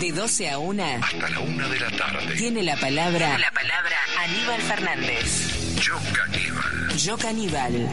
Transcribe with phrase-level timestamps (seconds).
[0.00, 0.84] De 12 a 1.
[1.02, 2.34] Hasta la una de la tarde.
[2.36, 3.38] Tiene la palabra.
[3.38, 5.76] La palabra Aníbal Fernández.
[5.80, 6.96] Yo caníbal.
[6.96, 7.88] Yo caníbal.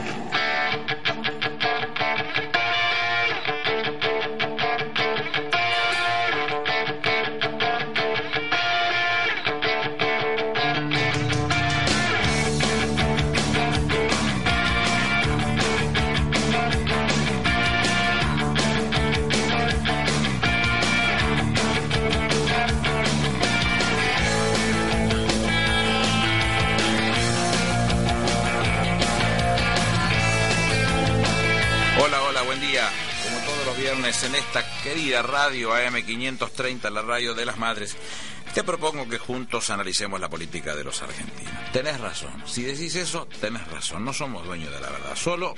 [34.01, 37.95] En esta querida radio AM530, la radio de las madres,
[38.51, 41.53] te propongo que juntos analicemos la política de los argentinos.
[41.71, 42.43] Tenés razón.
[42.47, 44.03] Si decís eso, tenés razón.
[44.03, 45.15] No somos dueños de la verdad.
[45.15, 45.53] Solo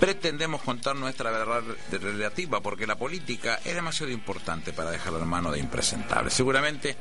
[0.00, 5.52] pretendemos contar nuestra verdad relativa porque la política es demasiado importante para dejarla en mano
[5.52, 6.34] de impresentables.
[6.34, 6.96] Seguramente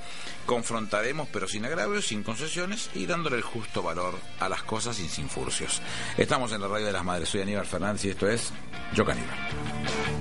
[0.46, 5.10] confrontaremos, pero sin agravios, sin concesiones y dándole el justo valor a las cosas y
[5.10, 5.82] sin furcios.
[6.16, 7.30] Estamos en la radio de las madres.
[7.30, 8.54] Soy Aníbal Fernández y esto es
[8.94, 10.13] Yo Caníbal.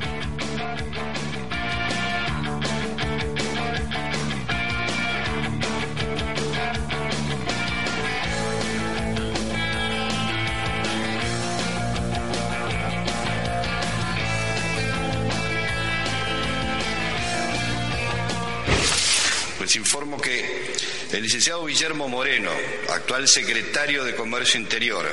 [19.72, 20.74] Les informo que
[21.12, 22.50] el licenciado Guillermo Moreno,
[22.90, 25.06] actual secretario de Comercio Interior,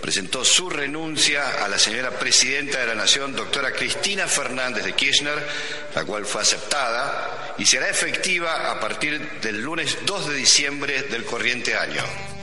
[0.00, 5.44] presentó su renuncia a la señora presidenta de la Nación, doctora Cristina Fernández de Kirchner,
[5.96, 11.24] la cual fue aceptada y será efectiva a partir del lunes 2 de diciembre del
[11.24, 12.33] corriente año.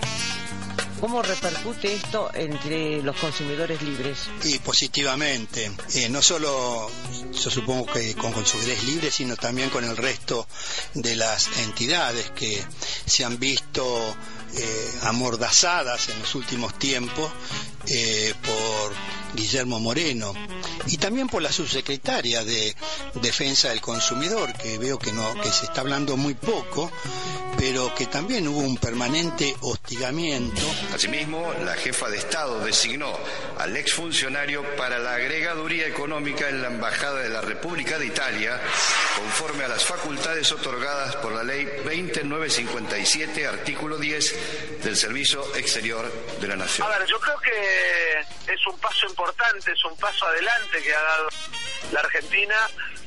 [1.02, 4.20] ¿Cómo repercute esto entre los consumidores libres?
[4.44, 6.92] Y positivamente, eh, no solo
[7.34, 10.48] yo supongo que con consumidores libres, sino también con el resto
[10.94, 12.64] de las entidades que
[13.08, 14.16] se han visto
[14.56, 17.32] eh, amordazadas en los últimos tiempos
[17.88, 18.94] eh, por
[19.34, 20.34] Guillermo Moreno
[20.88, 22.76] y también por la subsecretaria de
[23.22, 26.92] Defensa del Consumidor, que veo que no que se está hablando muy poco,
[27.62, 30.64] pero que también hubo un permanente hostigamiento.
[30.96, 33.16] Asimismo, la jefa de Estado designó
[33.60, 38.60] al exfuncionario para la agregaduría económica en la Embajada de la República de Italia,
[39.16, 46.12] conforme a las facultades otorgadas por la Ley 20957, artículo 10 del Servicio Exterior
[46.42, 46.88] de la Nación.
[46.88, 51.02] A ver, yo creo que es un paso importante, es un paso adelante que ha
[51.02, 51.30] dado
[51.92, 52.56] la Argentina,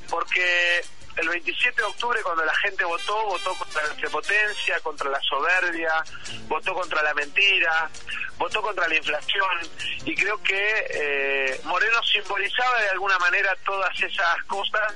[0.09, 0.85] porque
[1.17, 6.05] el 27 de octubre cuando la gente votó, votó contra la prepotencia, contra la soberbia,
[6.49, 7.91] votó contra la mentira,
[8.37, 9.59] votó contra la inflación
[10.05, 14.95] y creo que eh, Moreno simbolizaba de alguna manera todas esas cosas,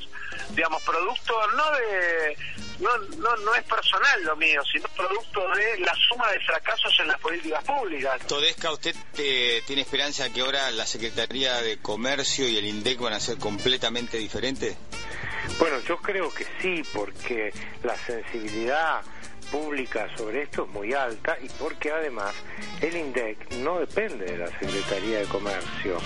[0.50, 2.36] digamos, producto no de...
[2.78, 7.08] No, no, no es personal lo mío, sino producto de la suma de fracasos en
[7.08, 8.24] las políticas públicas.
[8.28, 13.14] Todesca, ¿usted eh, tiene esperanza que ahora la Secretaría de Comercio y el INDEC van
[13.14, 14.76] a ser completamente diferentes?
[15.58, 19.02] Bueno, yo creo que sí, porque la sensibilidad
[19.50, 22.34] pública sobre esto es muy alta y porque además
[22.80, 25.98] el INDEC no depende de la Secretaría de Comercio.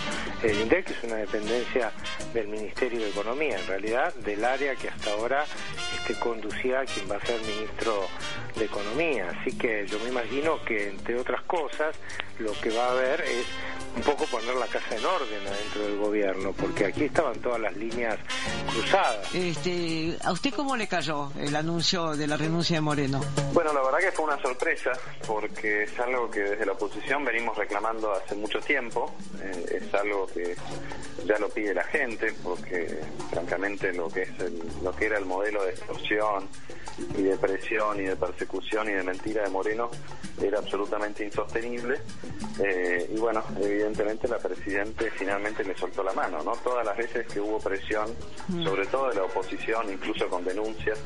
[0.43, 1.93] El INDEC es una dependencia
[2.32, 5.44] del Ministerio de Economía, en realidad del área que hasta ahora
[5.99, 8.09] este, conducía quien va a ser ministro
[8.56, 9.31] de Economía.
[9.31, 11.97] Así que yo me imagino que, entre otras cosas,
[12.38, 13.47] lo que va a haber es
[13.97, 17.77] un poco poner la casa en orden adentro del gobierno, porque aquí estaban todas las
[17.77, 18.19] líneas
[18.73, 19.35] cruzadas.
[19.35, 23.21] Este, ¿A usted cómo le cayó el anuncio de la renuncia de Moreno?
[23.53, 24.93] Bueno, la verdad que fue una sorpresa,
[25.27, 30.27] porque es algo que desde la oposición venimos reclamando hace mucho tiempo, eh, es algo
[30.27, 30.56] que
[31.27, 32.99] ya lo pide la gente, porque
[33.31, 36.49] francamente lo que, es el- lo que era el modelo de extorsión
[37.17, 39.91] y de presión y de persecución y de mentira de Moreno
[40.41, 42.00] era absolutamente insostenible.
[42.62, 43.81] Eh, y bueno, evidentemente
[44.29, 46.52] la Presidente finalmente le soltó la mano, ¿no?
[46.56, 48.14] Todas las veces que hubo presión,
[48.62, 50.99] sobre todo de la oposición, incluso con denuncias,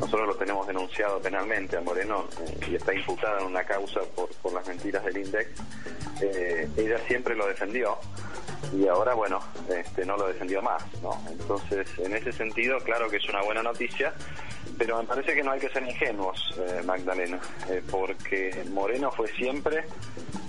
[0.00, 4.28] nosotros lo tenemos denunciado penalmente a Moreno eh, y está imputada en una causa por,
[4.42, 5.48] por las mentiras del INDEC.
[6.20, 7.96] Eh, ella siempre lo defendió
[8.72, 11.12] y ahora, bueno, este, no lo defendió más, ¿no?
[11.30, 14.12] Entonces, en ese sentido, claro que es una buena noticia,
[14.78, 17.38] pero me parece que no hay que ser ingenuos, eh, Magdalena,
[17.70, 19.84] eh, porque Moreno fue siempre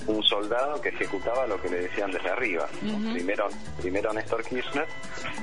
[0.08, 2.68] un soldado que ejecutaba lo que le decían desde arriba.
[3.14, 3.48] Primero
[3.80, 4.88] primero Néstor Kirchner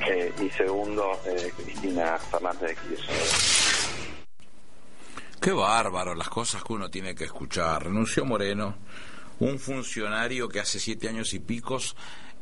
[0.09, 1.21] eh, y segundo
[1.57, 3.75] Cristina Fernández de Kirchner.
[5.41, 7.85] Qué bárbaro las cosas que uno tiene que escuchar.
[7.85, 8.77] Renunció Moreno,
[9.41, 11.95] un funcionario que hace siete años y picos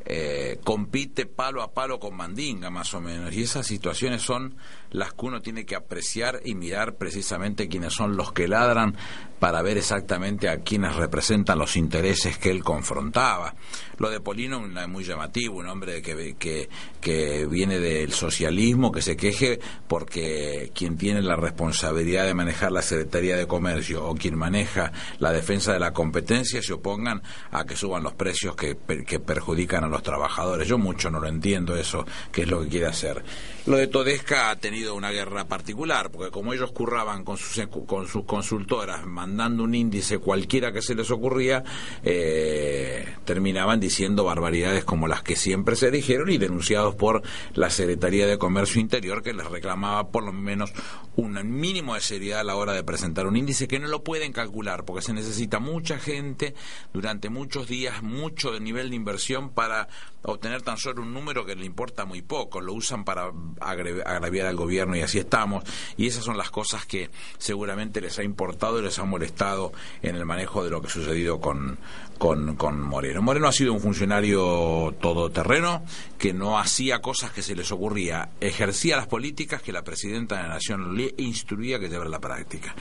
[0.05, 3.33] eh, compite palo a palo con Mandinga, más o menos.
[3.35, 4.57] Y esas situaciones son
[4.93, 8.97] las que uno tiene que apreciar y mirar precisamente quiénes son los que ladran
[9.43, 13.57] para ver exactamente a quienes representan los intereses que él confrontaba.
[13.99, 16.69] Lo de Polino es muy llamativo, un hombre que, que,
[17.01, 19.59] que viene del socialismo, que se queje
[19.89, 25.33] porque quien tiene la responsabilidad de manejar la Secretaría de Comercio o quien maneja la
[25.33, 29.89] defensa de la competencia se opongan a que suban los precios que, que perjudican a
[29.89, 30.69] los trabajadores.
[30.69, 33.25] Yo mucho no lo entiendo eso, que es lo que quiere hacer.
[33.65, 38.09] Lo de Todesca ha tenido una guerra particular, porque como ellos curraban con sus, con
[38.09, 41.63] sus consultoras, mandando un índice cualquiera que se les ocurría,
[42.03, 47.23] eh, terminaban diciendo barbaridades como las que siempre se dijeron y denunciados por
[47.55, 50.73] la Secretaría de Comercio Interior, que les reclamaba por lo menos
[51.15, 54.33] un mínimo de seriedad a la hora de presentar un índice que no lo pueden
[54.33, 56.57] calcular, porque se necesita mucha gente
[56.93, 59.87] durante muchos días, mucho nivel de inversión para
[60.23, 63.31] obtener tan solo un número que le importa muy poco, lo usan para
[63.61, 65.65] agraviar al gobierno y así estamos,
[65.97, 69.73] y esas son las cosas que seguramente les ha importado y les ha molestado
[70.03, 71.79] en el manejo de lo que ha sucedido con,
[72.19, 73.23] con, con Moreno.
[73.23, 75.85] Moreno ha sido un funcionario todoterreno
[76.19, 80.43] que no hacía cosas que se les ocurría, ejercía las políticas que la presidenta de
[80.43, 82.75] la Nación le instruía que llevar la práctica.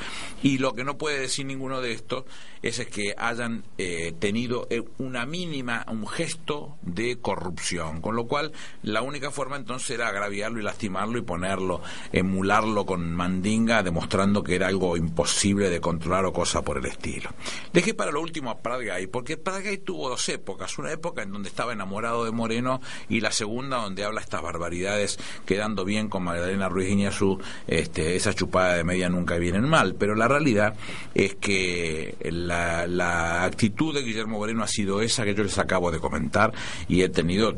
[0.44, 2.26] Y lo que no puede decir ninguno de estos
[2.62, 8.52] es, que hayan eh, tenido eh, una mínima, un gesto de corrupción, con lo cual
[8.84, 11.82] la única forma entonces era agraviarlo y lastimarlo y ponerlo,
[12.12, 17.32] emularlo con mandinga, demostrando que era algo imposible de controlar o cosa por el estilo.
[17.74, 21.50] Dejé para lo último a Pradgay, porque Pradgay tuvo dos épocas, una época en donde
[21.50, 26.70] estaba enamorado de Moreno y la segunda donde habla estas barbaridades, quedando bien con Magdalena
[26.70, 30.76] Ruiz Iñazú, este, esa chupada de media nunca vienen mal, pero la realidad
[31.14, 35.92] es que la, la actitud de Guillermo Moreno ha sido esa que yo les acabo
[35.92, 36.54] de comentar
[36.88, 37.58] y he tenido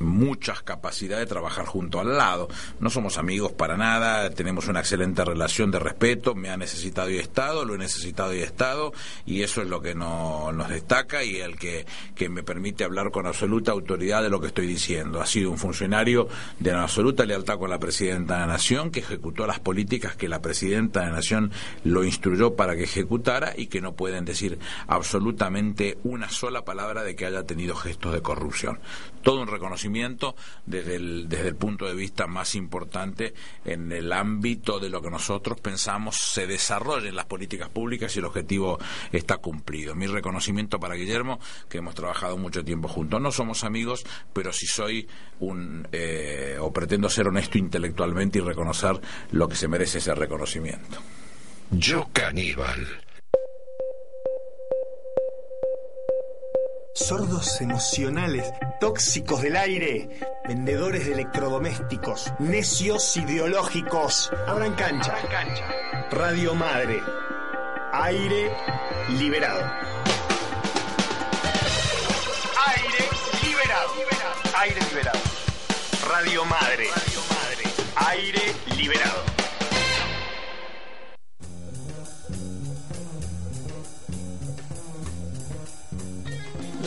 [0.00, 2.48] muchas capacidades de trabajar junto al lado.
[2.80, 7.18] No somos amigos para nada, tenemos una excelente relación de respeto, me ha necesitado y
[7.18, 8.92] estado, lo he necesitado y estado,
[9.26, 13.10] y eso es lo que no, nos destaca y el que, que me permite hablar
[13.10, 15.20] con absoluta autoridad de lo que estoy diciendo.
[15.20, 16.28] Ha sido un funcionario
[16.58, 20.40] de absoluta lealtad con la Presidenta de la Nación, que ejecutó las políticas que la
[20.40, 21.50] Presidenta de la Nación
[21.84, 27.16] lo instruyó para que ejecutara y que no pueden decir absolutamente una sola palabra de
[27.16, 28.80] que haya tenido gestos de corrupción.
[29.22, 30.36] Todo un reconocimiento
[30.66, 33.34] desde el, desde el punto de vista más importante
[33.64, 38.24] en el ámbito de lo que nosotros pensamos se desarrollen las políticas públicas y el
[38.24, 38.78] objetivo
[39.12, 39.94] está cumplido.
[39.94, 43.20] Mi reconocimiento para Guillermo, que hemos trabajado mucho tiempo juntos.
[43.20, 45.08] No somos amigos, pero si soy
[45.40, 49.00] un, eh, o pretendo ser honesto intelectualmente y reconocer
[49.32, 50.98] lo que se merece ese reconocimiento.
[51.70, 52.86] Yo caníbal.
[56.98, 60.08] Sordos emocionales, tóxicos del aire,
[60.46, 64.30] vendedores de electrodomésticos, necios ideológicos.
[64.46, 65.14] Abran cancha.
[66.10, 67.00] Radio Madre.
[67.92, 68.50] Aire
[69.10, 69.60] liberado.
[72.66, 73.08] Aire
[73.44, 73.90] liberado.
[74.58, 75.18] Aire liberado.
[76.08, 76.88] Radio Madre.
[77.96, 79.27] Aire liberado.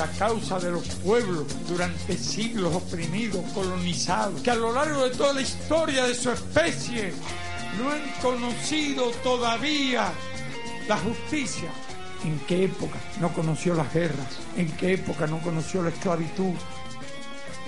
[0.01, 5.34] La causa de los pueblos durante siglos oprimidos, colonizados, que a lo largo de toda
[5.34, 7.13] la historia de su especie
[7.77, 10.12] no han conocido todavía
[10.88, 11.70] la justicia.
[12.24, 14.39] ¿En qué época no conoció las guerras?
[14.58, 16.55] ¿En qué época no conoció la esclavitud?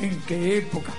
[0.02, 0.92] ¿En qué época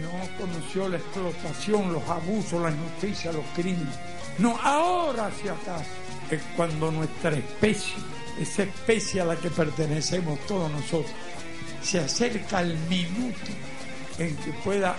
[0.00, 3.96] no conoció la explotación, los abusos, la injusticia, los crímenes?
[4.38, 5.90] No, ahora si acaso
[6.30, 11.12] es cuando nuestra especie esa especie a la que pertenecemos todos nosotros,
[11.82, 13.38] se acerca al minuto
[14.18, 14.96] en que pueda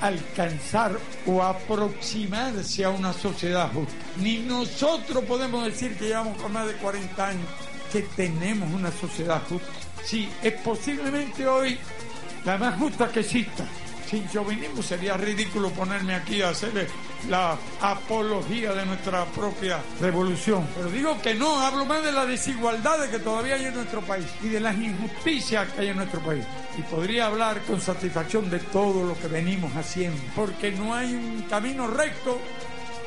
[0.00, 3.92] alcanzar o aproximarse a una sociedad justa.
[4.16, 7.46] Ni nosotros podemos decir que llevamos con más de 40 años
[7.92, 9.68] que tenemos una sociedad justa.
[10.04, 11.78] Sí, es posiblemente hoy
[12.44, 13.66] la más justa que exista.
[14.10, 16.88] Sin chauvinismo sería ridículo ponerme aquí a hacer
[17.28, 20.66] la apología de nuestra propia revolución.
[20.74, 24.26] Pero digo que no, hablo más de las desigualdades que todavía hay en nuestro país
[24.42, 26.44] y de las injusticias que hay en nuestro país.
[26.76, 31.42] Y podría hablar con satisfacción de todo lo que venimos haciendo, porque no hay un
[31.48, 32.40] camino recto,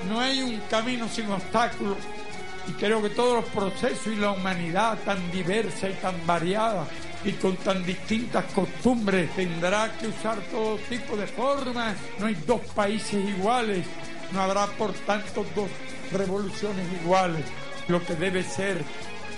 [0.08, 1.98] no hay un camino sin obstáculos.
[2.70, 6.88] Y creo que todos los procesos y la humanidad tan diversa y tan variada
[7.26, 11.96] y con tan distintas costumbres tendrá que usar todo tipo de formas.
[12.20, 13.86] No hay dos países iguales,
[14.32, 15.70] no habrá por tanto dos
[16.12, 17.46] revoluciones iguales.
[17.88, 18.84] Lo que debe ser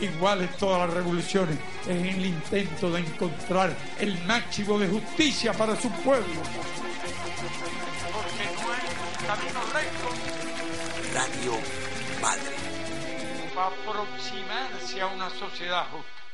[0.02, 5.90] iguales todas las revoluciones es el intento de encontrar el máximo de justicia para su
[5.92, 6.42] pueblo.
[8.14, 8.82] Porque no hay
[9.28, 10.10] camino recto.
[11.14, 11.54] Radio
[12.22, 12.56] Madre.
[13.54, 16.25] Para aproximarse a una sociedad justa.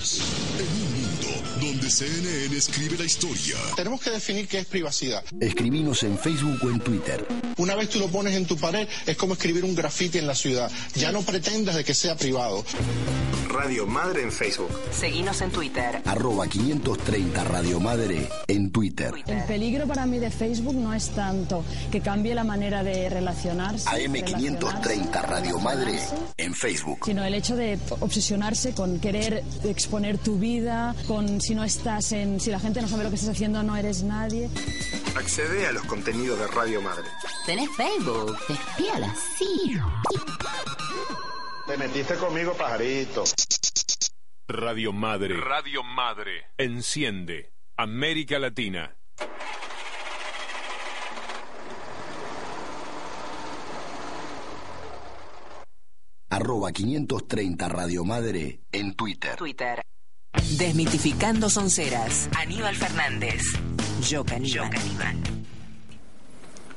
[0.00, 1.07] En un
[1.90, 3.56] CNN escribe la historia.
[3.76, 5.22] Tenemos que definir qué es privacidad.
[5.40, 7.26] Escribimos en Facebook o en Twitter.
[7.56, 10.34] Una vez tú lo pones en tu pared, es como escribir un grafiti en la
[10.34, 10.70] ciudad.
[10.94, 12.64] Ya no pretendas de que sea privado.
[13.48, 14.70] Radio Madre en Facebook.
[14.92, 16.02] Seguinos en Twitter.
[16.04, 19.12] Arroba 530 Radio Madre en Twitter.
[19.26, 23.88] El peligro para mí de Facebook no es tanto que cambie la manera de relacionarse.
[23.88, 25.98] AM530 Radio Madre
[26.36, 27.00] en Facebook.
[27.06, 32.40] Sino el hecho de obsesionarse con querer exponer tu vida, con si no estás en.
[32.40, 34.50] si la gente no sabe lo que estás haciendo, no eres nadie.
[35.16, 37.04] Accede a los contenidos de Radio Madre.
[37.46, 38.36] ¿Tenés Facebook?
[38.48, 39.78] Despíala, sí.
[41.66, 43.22] Te metiste conmigo, pajarito.
[44.48, 45.40] Radio Madre.
[45.40, 46.46] Radio Madre.
[46.56, 47.52] Enciende.
[47.76, 48.96] América Latina.
[56.30, 59.36] Arroba 530 Radio Madre en Twitter.
[59.36, 59.80] Twitter.
[60.32, 62.28] Desmitificando Sonceras.
[62.36, 63.42] Aníbal Fernández.
[64.08, 64.68] Yo Caníbal.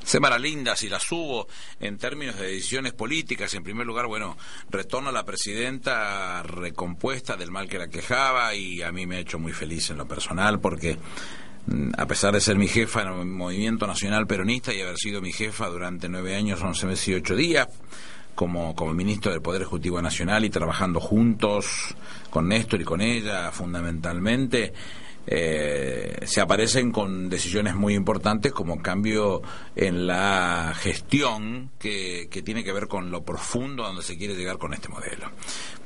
[0.03, 1.47] Semana linda, si la subo
[1.79, 3.53] en términos de decisiones políticas.
[3.53, 4.37] En primer lugar, bueno,
[4.69, 9.39] retorna la presidenta recompuesta del mal que la quejaba y a mí me ha hecho
[9.39, 10.97] muy feliz en lo personal porque
[11.67, 15.21] mm, a pesar de ser mi jefa en el movimiento nacional peronista y haber sido
[15.21, 17.67] mi jefa durante nueve años, once meses y ocho días,
[18.35, 21.95] como, como ministro del Poder Ejecutivo Nacional y trabajando juntos
[22.29, 24.73] con Néstor y con ella fundamentalmente,
[25.27, 29.41] eh, se aparecen con decisiones muy importantes como cambio
[29.75, 34.57] en la gestión que, que tiene que ver con lo profundo donde se quiere llegar
[34.57, 35.29] con este modelo.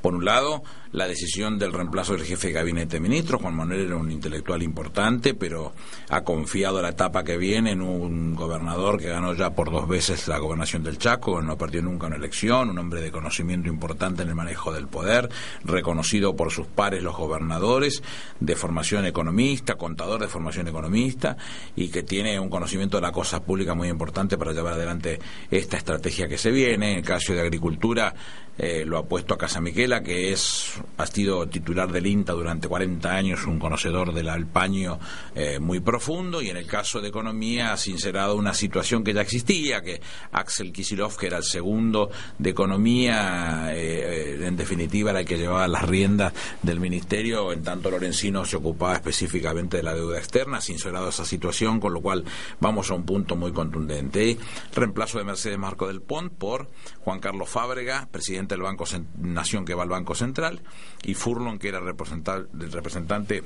[0.06, 3.42] Por un lado, la decisión del reemplazo del jefe de gabinete de ministros.
[3.42, 5.74] Juan Manuel era un intelectual importante, pero
[6.10, 10.28] ha confiado la etapa que viene en un gobernador que ganó ya por dos veces
[10.28, 14.30] la gobernación del Chaco, no perdió nunca una elección, un hombre de conocimiento importante en
[14.30, 15.28] el manejo del poder,
[15.64, 18.04] reconocido por sus pares los gobernadores,
[18.40, 21.36] de formación economista, contador de formación economista,
[21.76, 25.18] y que tiene un conocimiento de la cosa pública muy importante para llevar adelante
[25.50, 26.92] esta estrategia que se viene.
[26.92, 28.14] En el caso de agricultura,
[28.58, 32.68] eh, lo ha puesto a Casa Miquela, que es ha sido titular del INTA durante
[32.68, 35.00] 40 años, un conocedor del alpaño
[35.36, 39.22] eh, muy profundo, y en el caso de economía ha sincerado una situación que ya
[39.22, 45.26] existía, que Axel Kisilov, que era el segundo de economía, eh, en definitiva era el
[45.26, 50.18] que llevaba las riendas del ministerio, en tanto Lorenzino se ocupaba específicamente de la deuda
[50.18, 52.24] externa, ha sincerado esa situación, con lo cual
[52.62, 54.38] vamos a un punto muy contundente.
[54.74, 56.70] Reemplazo de Mercedes Marco del Pont por
[57.02, 58.86] Juan Carlos Fábrega, presidente del Banco
[59.18, 60.62] Nación que va al Banco Central,
[61.04, 63.44] y Furlon, que era el representante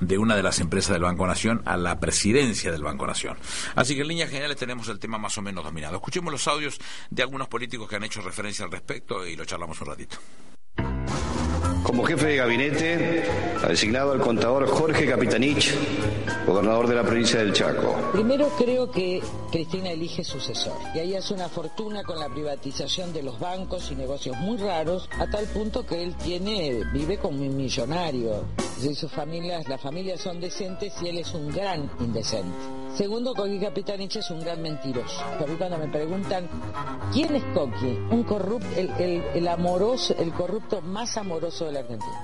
[0.00, 3.36] de una de las empresas del Banco Nación a la presidencia del Banco Nación.
[3.74, 5.96] Así que en líneas generales tenemos el tema más o menos dominado.
[5.96, 6.78] Escuchemos los audios
[7.10, 10.16] de algunos políticos que han hecho referencia al respecto y lo charlamos un ratito.
[11.82, 13.24] Como jefe de gabinete
[13.62, 15.74] ha designado al contador Jorge Capitanich,
[16.46, 17.94] gobernador de la provincia del Chaco.
[18.12, 23.22] Primero creo que Cristina elige sucesor y ahí hace una fortuna con la privatización de
[23.22, 27.56] los bancos y negocios muy raros a tal punto que él tiene vive como un
[27.56, 28.44] millonario.
[28.82, 32.50] Y sus familias, las familias son decentes y él es un gran indecente.
[32.94, 35.22] Segundo, Coqui Capitanich es un gran mentiroso.
[35.22, 36.48] A mí cuando me preguntan
[37.12, 42.22] quién es Coqui, un corrupto, el, amoroso, el corrupto más amoroso de la Argentina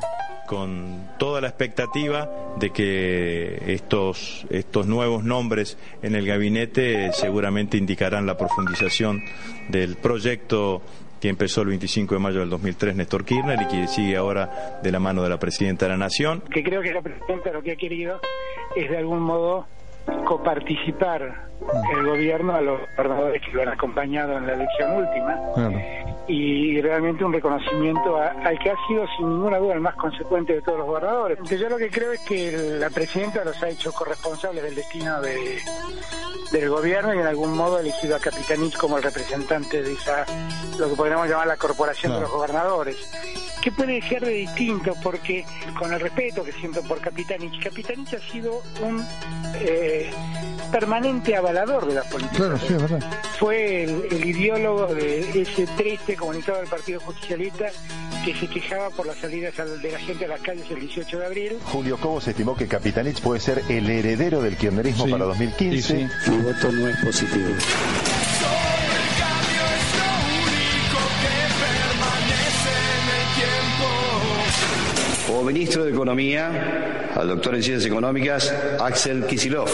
[0.48, 8.26] con toda la expectativa de que estos, estos nuevos nombres en el gabinete seguramente indicarán
[8.26, 9.22] la profundización
[9.68, 10.82] del proyecto
[11.20, 14.90] que empezó el 25 de mayo del 2003 Néstor Kirchner y que sigue ahora de
[14.90, 16.42] la mano de la Presidenta de la Nación.
[16.50, 18.20] Que creo que la Presidenta lo que ha querido
[18.74, 19.66] es de algún modo
[20.24, 21.48] coparticipar
[21.96, 25.38] el gobierno a los gobernadores que lo han acompañado en la elección última
[26.28, 30.62] y realmente un reconocimiento al que ha sido sin ninguna duda el más consecuente de
[30.62, 31.38] todos los gobernadores.
[31.48, 35.58] Yo lo que creo es que la presidenta los ha hecho corresponsables del destino de,
[36.52, 40.26] del gobierno y en algún modo ha elegido a Capitanich como el representante de esa,
[40.78, 42.96] lo que podríamos llamar la corporación de los gobernadores.
[43.62, 44.94] ¿Qué puede ser de distinto?
[45.02, 45.44] Porque
[45.78, 49.04] con el respeto que siento por Capitanich, Capitanich ha sido un
[49.56, 49.97] eh,
[50.70, 52.56] permanente avalador de la política.
[53.38, 57.66] Fue el, ideólogo de ese triste comunicado del Partido Justicialista
[58.24, 61.26] que se quejaba por las salidas de la gente a las calles el 18 de
[61.26, 61.58] abril.
[61.64, 66.08] Julio Cobo se estimó que Capitanich puede ser el heredero del kirchnerismo para 2015.
[66.28, 67.54] Mi voto no es positivo.
[75.48, 79.70] Ministro de Economía, al doctor en Ciencias Económicas, Axel Kisilov.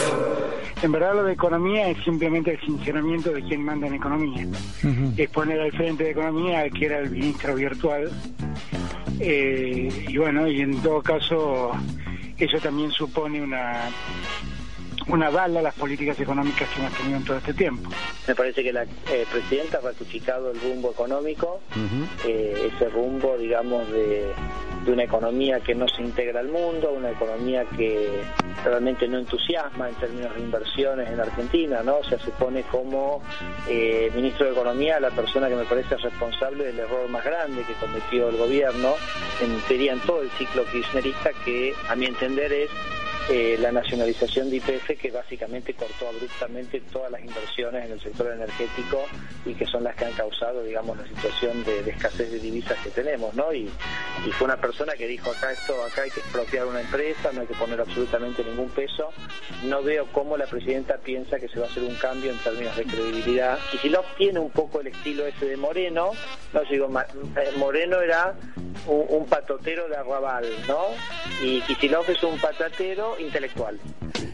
[0.82, 4.46] En verdad lo de economía es simplemente el sinceramiento de quien manda en economía.
[5.16, 8.08] Es poner al frente de economía al que era el ministro virtual.
[9.18, 11.72] Eh, y bueno, y en todo caso
[12.38, 13.90] eso también supone una
[15.08, 17.90] una bala a las políticas económicas que hemos tenido en todo este tiempo.
[18.26, 21.60] Me parece que la eh, presidenta ha ratificado el rumbo económico,
[22.26, 24.32] eh, ese rumbo, digamos, de,
[24.86, 28.22] una economía que no se integra al mundo, una economía que
[28.64, 31.98] realmente no entusiasma en términos de inversiones en Argentina, ¿no?
[31.98, 33.22] O sea, se pone como
[33.66, 37.72] eh, ministro de Economía la persona que me parece responsable del error más grande que
[37.74, 38.94] cometió el gobierno,
[39.40, 42.70] en, en todo el ciclo kirchnerista, que a mi entender es
[43.30, 48.30] eh, la nacionalización de IPF que básicamente cortó abruptamente todas las inversiones en el sector
[48.30, 49.06] energético
[49.46, 52.90] y que son las que han causado, digamos, la situación de, escasez de divisas que
[52.90, 53.52] tenemos, ¿no?
[53.52, 53.70] Y,
[54.32, 57.46] fue una persona que dijo acá esto, acá hay que expropiar una empresa, no hay
[57.46, 59.10] que poner absolutamente ningún peso.
[59.62, 62.76] No veo cómo la presidenta piensa que se va a hacer un cambio en términos
[62.76, 63.58] de credibilidad.
[63.72, 66.10] Y si lo tiene un poco el estilo ese de Moreno,
[66.52, 66.88] no digo,
[67.36, 68.34] eh, Moreno era
[68.86, 70.86] un, patotero de arrabal, ¿no?
[71.42, 73.78] Y Kicillof es un patatero intelectual.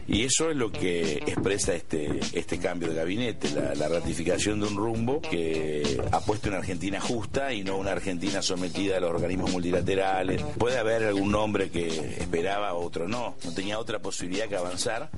[0.07, 4.75] Y eso es lo que expresa este, este cambio de gabinete, la, ratificación de un
[4.75, 9.51] rumbo que ha puesto una Argentina justa y no una Argentina sometida a los organismos
[9.51, 10.41] multilaterales.
[10.57, 13.35] Puede haber algún nombre que esperaba, otro no.
[13.43, 15.09] No tenía otra posibilidad que avanzar.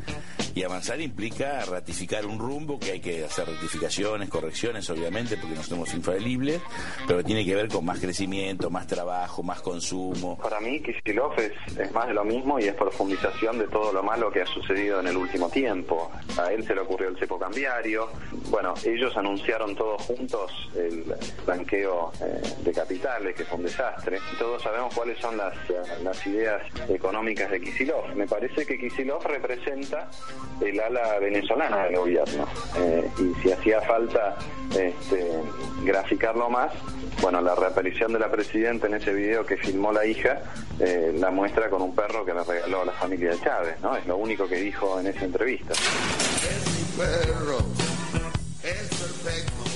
[0.56, 5.64] Y avanzar implica ratificar un rumbo, que hay que hacer rectificaciones, correcciones, obviamente, porque no
[5.64, 6.62] somos infalibles,
[7.08, 10.38] pero tiene que ver con más crecimiento, más trabajo, más consumo.
[10.38, 14.04] Para mí, Kicillof es, es más de lo mismo y es profundización de todo lo
[14.04, 16.12] malo que ha sucedido en el último tiempo.
[16.38, 18.10] A él se le ocurrió el cepo cambiario.
[18.50, 21.04] Bueno, ellos anunciaron todos juntos el
[21.46, 24.20] blanqueo eh, de capitales, que fue un desastre.
[24.38, 25.56] Todos sabemos cuáles son las,
[26.04, 28.16] las ideas económicas de Kisilov.
[28.16, 30.10] Me parece que Kisilov representa
[30.62, 32.48] el ala venezolana del gobierno.
[32.78, 34.36] Eh, y si hacía falta
[34.70, 35.28] este,
[35.84, 36.72] graficarlo más,
[37.22, 40.42] bueno, la reaparición de la presidenta en ese video que filmó la hija
[40.80, 43.96] eh, la muestra con un perro que le regaló a la familia de Chávez, ¿no?
[43.96, 45.74] Es lo único que dijo en esa entrevista.
[45.74, 47.58] Es mi perro,
[48.64, 49.73] es perfecto.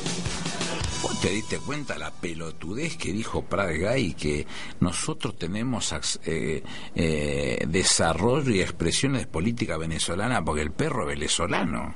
[1.28, 4.48] ¿Vos te diste cuenta la pelotudez que dijo Prat Gay que
[4.80, 6.63] nosotros tenemos eh,
[6.96, 11.94] eh, desarrollo y expresiones de política venezolana porque el perro venezolano?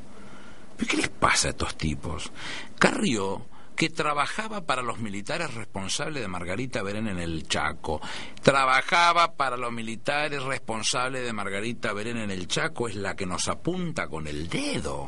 [0.78, 2.30] ¿Qué les pasa a estos tipos?
[2.78, 8.02] Carrió que trabajaba para los militares responsables de Margarita Berén en el Chaco.
[8.44, 13.48] Trabajaba para los militares responsables de Margarita Berén en el Chaco, es la que nos
[13.48, 15.08] apunta con el dedo.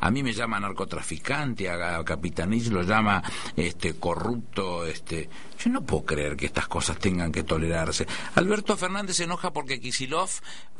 [0.00, 3.22] A mí me llama narcotraficante, a Capitanich lo llama
[3.54, 5.28] este corrupto, este
[5.62, 8.06] yo no puedo creer que estas cosas tengan que tolerarse.
[8.34, 10.30] Alberto Fernández se enoja porque Kisilov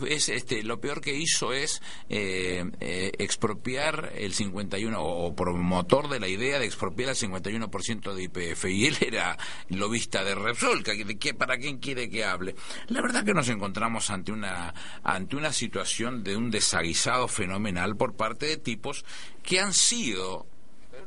[0.07, 6.21] es este lo peor que hizo es eh, eh, expropiar el 51 o promotor de
[6.21, 9.37] la idea de expropiar el 51% de IPF y él era
[9.69, 12.55] lobista de Repsol, que, para quién quiere que hable.
[12.89, 18.15] La verdad que nos encontramos ante una ante una situación de un desaguisado fenomenal por
[18.15, 19.05] parte de tipos
[19.43, 20.47] que han sido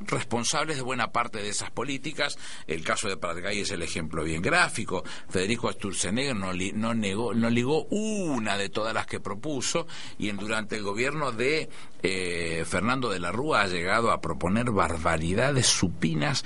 [0.01, 2.38] responsables de buena parte de esas políticas.
[2.67, 5.03] El caso de Pratgay es el ejemplo bien gráfico.
[5.29, 10.38] Federico Sturzenegger no, no, negó, no ligó una de todas las que propuso y en,
[10.38, 11.69] durante el gobierno de
[12.01, 16.43] eh, Fernando de la Rúa ha llegado a proponer barbaridades supinas.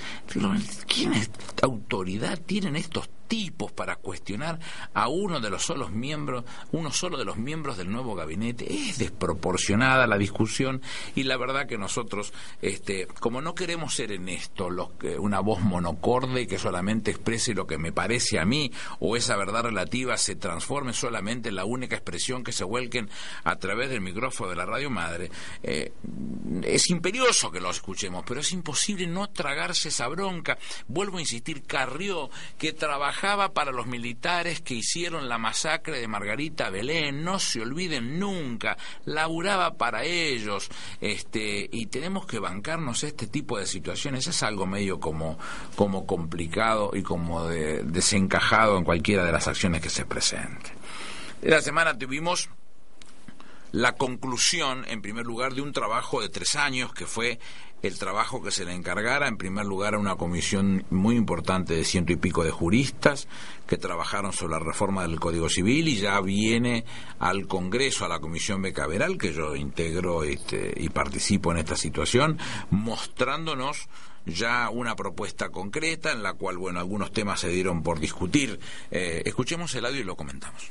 [0.86, 1.08] ¿Qué
[1.62, 4.58] autoridad tienen estos tipos para cuestionar
[4.94, 8.72] a uno de los solos miembros, uno solo de los miembros del nuevo gabinete.
[8.72, 10.82] Es desproporcionada la discusión
[11.14, 14.68] y la verdad que nosotros, este, como no queremos ser en esto
[15.18, 19.64] una voz monocorde que solamente exprese lo que me parece a mí o esa verdad
[19.64, 23.08] relativa se transforme solamente en la única expresión que se vuelquen
[23.44, 25.30] a través del micrófono de la radio madre,
[25.62, 25.92] eh,
[26.62, 30.58] es imperioso que lo escuchemos, pero es imposible no tragarse esa bronca.
[30.86, 32.72] Vuelvo a insistir, Carrió, que
[33.18, 38.76] trabajaba para los militares que hicieron la masacre de Margarita Belén, no se olviden nunca,
[39.06, 40.68] laburaba para ellos,
[41.00, 45.36] este, y tenemos que bancarnos este tipo de situaciones, es algo medio como,
[45.74, 50.72] como complicado y como desencajado en cualquiera de las acciones que se presenten.
[51.42, 52.48] Esta semana tuvimos
[53.72, 57.38] la conclusión, en primer lugar, de un trabajo de tres años que fue
[57.82, 61.84] el trabajo que se le encargara, en primer lugar, a una comisión muy importante de
[61.84, 63.28] ciento y pico de juristas
[63.66, 66.84] que trabajaron sobre la reforma del Código Civil y ya viene
[67.18, 72.38] al Congreso, a la Comisión Becaveral, que yo integro este, y participo en esta situación,
[72.70, 73.88] mostrándonos
[74.26, 78.58] ya una propuesta concreta en la cual, bueno, algunos temas se dieron por discutir.
[78.90, 80.68] Eh, escuchemos el audio y lo comentamos.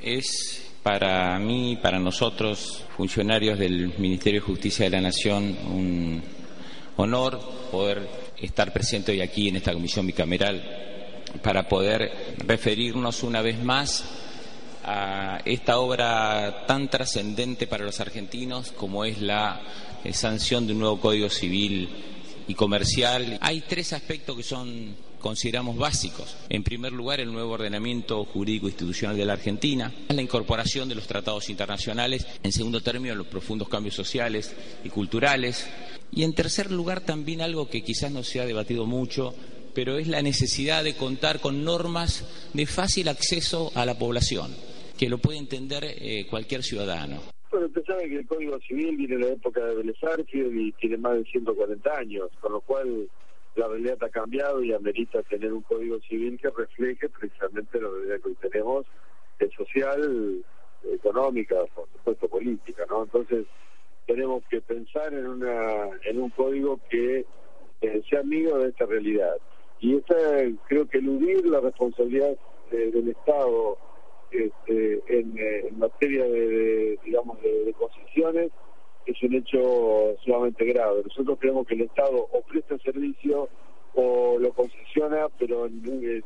[0.00, 6.22] Es para mí, para nosotros, funcionarios del Ministerio de Justicia de la Nación, un
[6.96, 7.40] honor
[7.70, 10.62] poder estar presente hoy aquí en esta comisión bicameral
[11.42, 14.04] para poder referirnos una vez más
[14.84, 19.62] a esta obra tan trascendente para los argentinos como es la
[20.02, 21.88] eh, sanción de un nuevo Código Civil
[22.48, 23.38] y Comercial.
[23.40, 26.36] Hay tres aspectos que son consideramos básicos.
[26.50, 31.06] En primer lugar, el nuevo ordenamiento jurídico institucional de la Argentina, la incorporación de los
[31.06, 34.54] tratados internacionales, en segundo término, los profundos cambios sociales
[34.84, 35.66] y culturales,
[36.10, 39.34] y en tercer lugar, también algo que quizás no se ha debatido mucho,
[39.74, 44.54] pero es la necesidad de contar con normas de fácil acceso a la población,
[44.98, 47.22] que lo puede entender eh, cualquier ciudadano.
[47.50, 49.96] Bueno, usted sabe que el Código Civil viene de la época de Vélez
[50.32, 53.08] y tiene más de 140 años, con lo cual
[53.54, 58.20] la realidad ha cambiado y amerita tener un código civil que refleje precisamente la realidad
[58.20, 58.86] que hoy tenemos,
[59.38, 60.44] es social,
[60.90, 63.04] económica, por supuesto política, ¿no?
[63.04, 63.46] Entonces
[64.06, 67.24] tenemos que pensar en una en un código que
[67.80, 69.36] eh, sea amigo de esta realidad
[69.80, 70.14] y esta
[70.68, 72.36] creo que eludir la responsabilidad
[72.70, 73.76] del Estado
[74.30, 77.74] este, en, eh, materia de, digamos de, de
[79.06, 81.02] es un hecho sumamente grave.
[81.04, 83.48] Nosotros creemos que el Estado o presta servicio
[83.94, 86.24] o lo concesiona, pero en,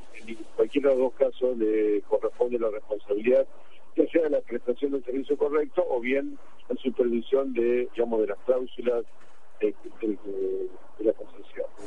[0.54, 3.46] cualquiera de los dos casos le corresponde la responsabilidad,
[3.96, 8.38] ya sea la prestación del servicio correcto o bien la supervisión de, digamos, de las
[8.40, 9.04] cláusulas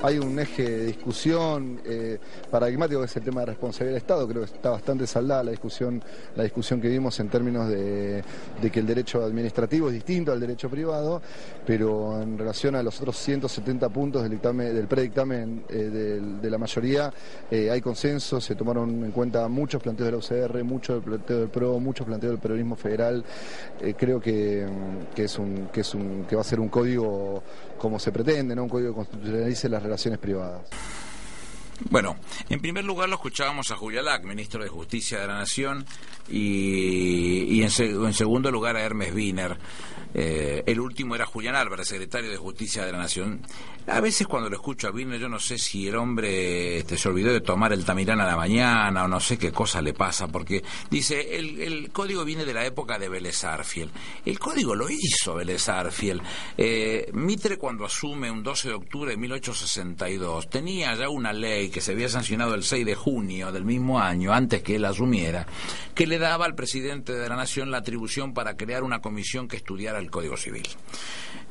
[0.01, 2.17] Hay un eje de discusión eh,
[2.49, 4.27] paradigmático que es el tema de responsabilidad del Estado.
[4.27, 6.01] Creo que está bastante saldada la discusión,
[6.37, 8.23] la discusión que vimos en términos de,
[8.71, 11.21] que el derecho administrativo es distinto al derecho privado,
[11.65, 16.57] pero en relación a los otros 170 puntos del, dictamen, del predictamen eh, de, la
[16.57, 17.11] mayoría
[17.51, 21.49] eh, hay consenso, se tomaron en cuenta muchos planteos de la UCR, muchos planteos del
[21.49, 23.25] PRO, muchos planteos del peronismo federal.
[23.97, 24.65] creo que,
[25.13, 27.43] que, es un, que, es un, que va a ser un código
[27.77, 28.63] como se pretende, ¿no?
[28.63, 30.61] un código que constitucionalice las relaciones privadas.
[31.89, 32.17] Bueno,
[32.49, 35.85] en primer lugar lo escuchábamos a Julia Lac, ministro de Justicia de la Nación,
[36.27, 37.71] y, en,
[38.13, 39.57] segundo lugar a Hermes Wiener.
[40.13, 43.41] Eh, el último era Julián Álvarez, secretario de Justicia de la Nación.
[43.87, 47.09] A veces cuando lo escucho a Wiener yo no sé si el hombre este, se
[47.09, 50.27] olvidó de tomar el tamirán a la mañana o no sé qué cosa le pasa,
[50.27, 53.43] porque dice, el, código viene de la época de Vélez
[54.25, 55.67] El código lo hizo Vélez
[56.57, 61.81] eh, Mitre cuando asume un 12 de octubre de 1862 tenía ya una ley que
[61.81, 65.47] se había sancionado el 6 de junio del mismo año, antes que él asumiera,
[65.95, 69.57] que le daba al presidente de la Nación la atribución para crear una comisión que
[69.57, 70.67] estudiara el Código Civil.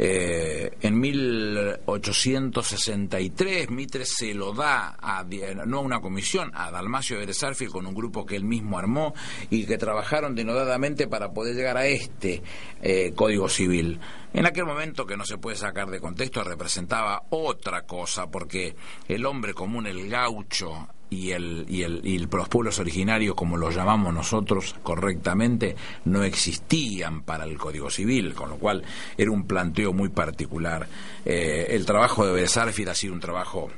[0.00, 5.26] Eh, en 1863 Mitre se lo da a,
[5.66, 9.12] no a una comisión, a Dalmacio de Sarfield con un grupo que él mismo armó
[9.50, 12.44] y que trabajaron denodadamente para poder llegar a este
[12.80, 13.98] eh, Código Civil.
[14.32, 18.76] En aquel momento que no se puede sacar de contexto representaba otra cosa porque
[19.08, 23.74] el hombre común, el gaucho, y, el, y, el, y los pueblos originarios, como los
[23.74, 28.82] llamamos nosotros correctamente, no existían para el Código Civil, con lo cual
[29.16, 30.86] era un planteo muy particular.
[31.24, 33.70] Eh, el trabajo de Besarfir ha sido un trabajo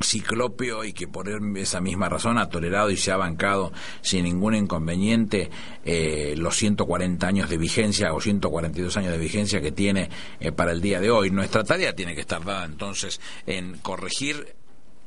[0.00, 4.54] ciclópeo y que por esa misma razón ha tolerado y se ha bancado sin ningún
[4.54, 5.50] inconveniente
[5.84, 10.08] eh, los 140 años de vigencia o 142 años de vigencia que tiene
[10.40, 11.30] eh, para el día de hoy.
[11.30, 14.54] Nuestra tarea tiene que estar dada entonces en corregir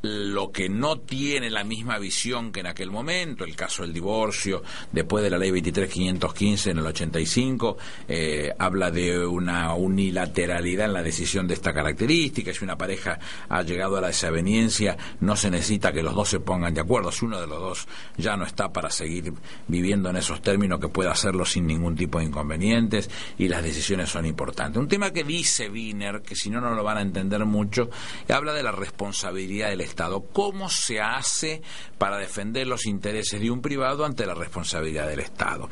[0.02, 4.64] lo que no tiene la misma visión que en aquel momento, el caso del divorcio,
[4.92, 11.04] después de la ley 23515 en el 85, eh, habla de una unilateralidad en la
[11.04, 15.92] decisión de esta característica, si una pareja ha llegado a la desaveniencia, no se necesita
[15.92, 17.88] que los dos se pongan de acuerdo, si uno de los dos
[18.18, 19.34] ya no está para seguir
[19.68, 24.10] viviendo en esos términos, que pueda hacerlo sin ningún tipo de inconvenientes, y las decisiones
[24.10, 24.82] son importantes.
[24.82, 27.90] Un tema que dice Wiener, que si no, no lo van a entender mucho,
[28.30, 29.91] habla de la responsabilidad del Estado.
[30.34, 31.62] ¿Cómo se hace
[31.98, 35.70] para defender los intereses de un privado ante la responsabilidad del Estado?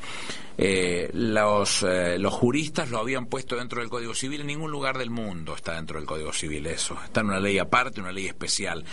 [0.57, 4.97] Eh, los, eh, los juristas lo habían puesto dentro del Código Civil, en ningún lugar
[4.97, 8.27] del mundo está dentro del Código Civil eso, está en una ley aparte, una ley
[8.27, 8.83] especial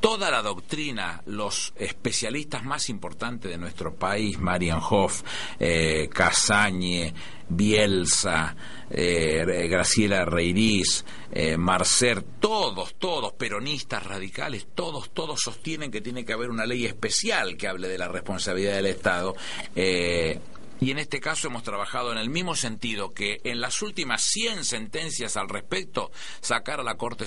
[0.00, 5.22] toda la doctrina, los especialistas más importantes de nuestro país, Marian Hoff,
[5.58, 7.12] eh, Casañe,
[7.48, 8.54] Bielsa,
[8.90, 16.32] eh, Graciela Reirís, eh, Marcer, todos, todos, peronistas radicales, todos, todos sostienen que tiene que
[16.32, 19.34] haber una ley especial que hable de la responsabilidad del Estado.
[19.74, 20.40] Eh,
[20.80, 24.64] y en este caso hemos trabajado en el mismo sentido que en las últimas 100
[24.64, 26.10] sentencias al respecto
[26.40, 27.24] sacar a la Corte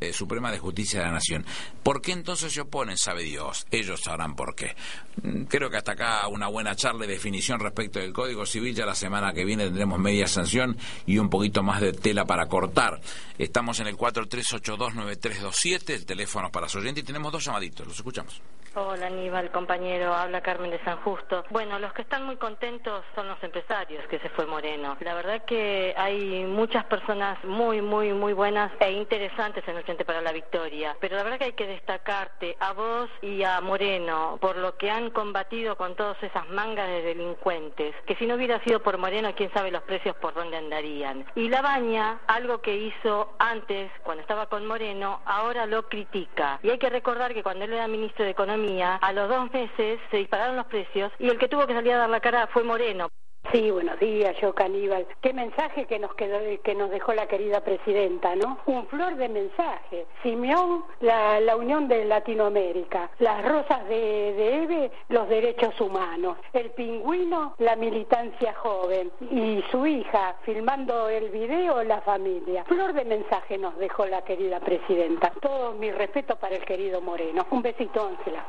[0.00, 1.44] eh, Suprema de Justicia de la Nación.
[1.82, 2.96] ¿Por qué entonces se oponen?
[2.96, 3.66] Sabe Dios.
[3.70, 4.74] Ellos sabrán por qué.
[5.22, 8.74] Mm, creo que hasta acá una buena charla y definición respecto del Código Civil.
[8.74, 12.46] Ya la semana que viene tendremos media sanción y un poquito más de tela para
[12.46, 13.00] cortar.
[13.38, 17.86] Estamos en el 43829327, el teléfono para su oyente y tenemos dos llamaditos.
[17.86, 18.40] Los escuchamos.
[18.78, 21.44] Hola Aníbal, compañero, habla Carmen de San Justo.
[21.48, 24.98] Bueno, los que están muy contentos son los empresarios que se fue Moreno.
[25.00, 30.04] La verdad que hay muchas personas muy, muy, muy buenas e interesantes en el Frente
[30.04, 34.36] para la Victoria, pero la verdad que hay que destacarte a vos y a Moreno
[34.42, 38.62] por lo que han combatido con todas esas mangas de delincuentes, que si no hubiera
[38.62, 41.24] sido por Moreno, quién sabe los precios por dónde andarían.
[41.34, 46.60] Y La Baña, algo que hizo antes, cuando estaba con Moreno, ahora lo critica.
[46.62, 48.65] Y hay que recordar que cuando él era ministro de Economía,
[49.00, 51.98] a los dos meses se dispararon los precios y el que tuvo que salir a
[51.98, 53.08] dar la cara fue Moreno.
[53.52, 55.06] Sí, buenos días, yo Caníbal.
[55.20, 58.58] Qué mensaje que nos quedó, que nos dejó la querida presidenta, ¿no?
[58.66, 60.06] Un flor de mensaje.
[60.22, 63.10] Simeón, la, la Unión de Latinoamérica.
[63.20, 66.38] Las rosas de, de Eve, los derechos humanos.
[66.52, 69.12] El pingüino, la militancia joven.
[69.30, 72.64] Y su hija, filmando el video, la familia.
[72.64, 75.32] Flor de mensaje nos dejó la querida presidenta.
[75.40, 77.46] Todo mi respeto para el querido Moreno.
[77.50, 78.44] Un besito, Ángela.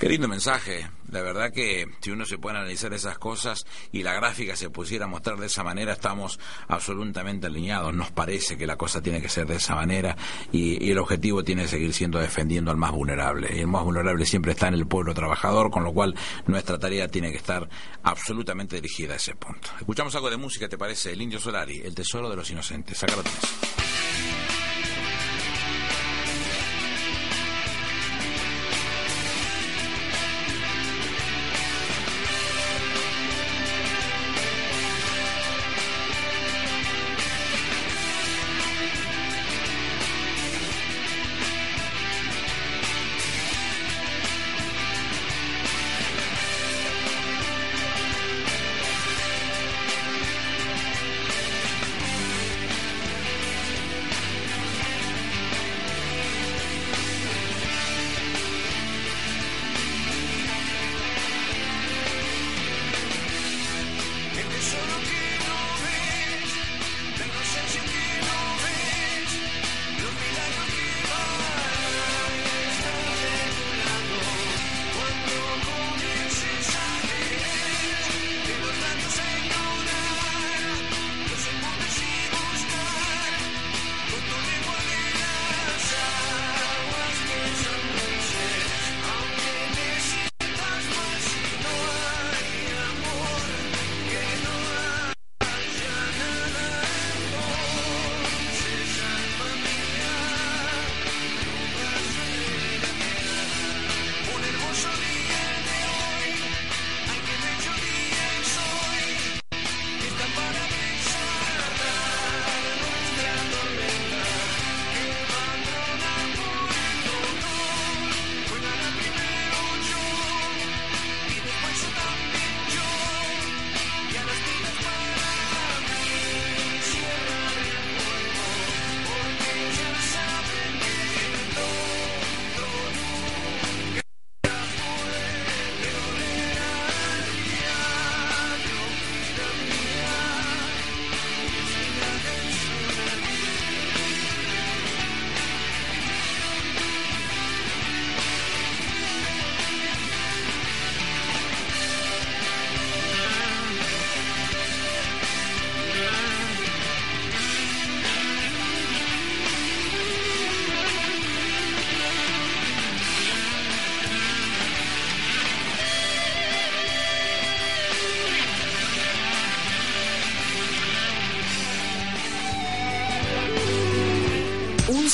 [0.00, 0.88] Qué lindo mensaje.
[1.12, 5.04] La verdad que si uno se puede analizar esas cosas y la gráfica se pusiera
[5.04, 7.92] a mostrar de esa manera, estamos absolutamente alineados.
[7.92, 10.16] Nos parece que la cosa tiene que ser de esa manera
[10.52, 13.50] y, el objetivo tiene que seguir siendo defendiendo al más vulnerable.
[13.54, 16.14] Y el más vulnerable siempre está en el pueblo trabajador, con lo cual
[16.46, 17.68] nuestra tarea tiene que estar
[18.02, 19.68] absolutamente dirigida a ese punto.
[19.78, 21.12] Escuchamos algo de música, ¿te parece?
[21.12, 23.02] El Indio Solari, El Tesoro de los Inocentes.
[23.02, 23.16] Acá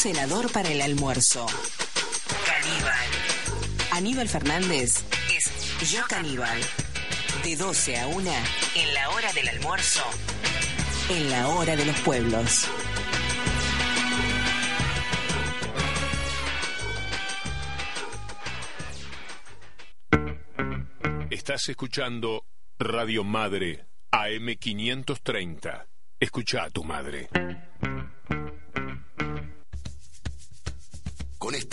[0.07, 1.47] lo celador para el almuerzo.
[2.47, 3.09] Caníbal.
[3.91, 6.61] Aníbal Fernández es Yo Caníbal.
[7.43, 8.31] De 12 a 1
[8.77, 10.05] en la hora del almuerzo.
[11.11, 12.69] En la hora de los pueblos.
[21.31, 22.45] Estás escuchando
[22.79, 25.87] Radio Madre AM530.
[26.21, 27.29] Escucha a tu madre.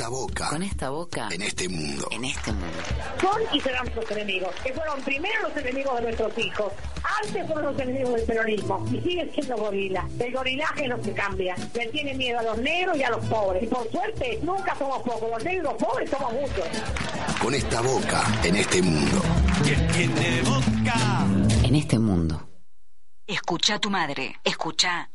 [0.04, 0.50] Esta boca.
[0.50, 1.30] Con esta boca.
[1.32, 2.08] En este mundo.
[2.12, 2.78] En este mundo.
[3.22, 6.74] Son y serán nuestros enemigos, que fueron primero los enemigos de nuestros hijos,
[7.24, 10.04] antes fueron los enemigos del peronismo, y siguen siendo gorilas.
[10.20, 11.56] El gorilaje no se cambia.
[11.74, 13.64] Le tiene miedo a los negros y a los pobres.
[13.64, 15.30] Y por suerte, nunca somos pocos.
[15.30, 16.68] Los negros y los pobres somos muchos.
[17.42, 18.24] Con esta boca.
[18.44, 19.22] En este mundo.
[19.64, 21.26] tiene boca?
[21.64, 22.50] En este mundo.
[23.26, 24.36] Escucha a tu madre.
[24.44, 25.10] Escucha.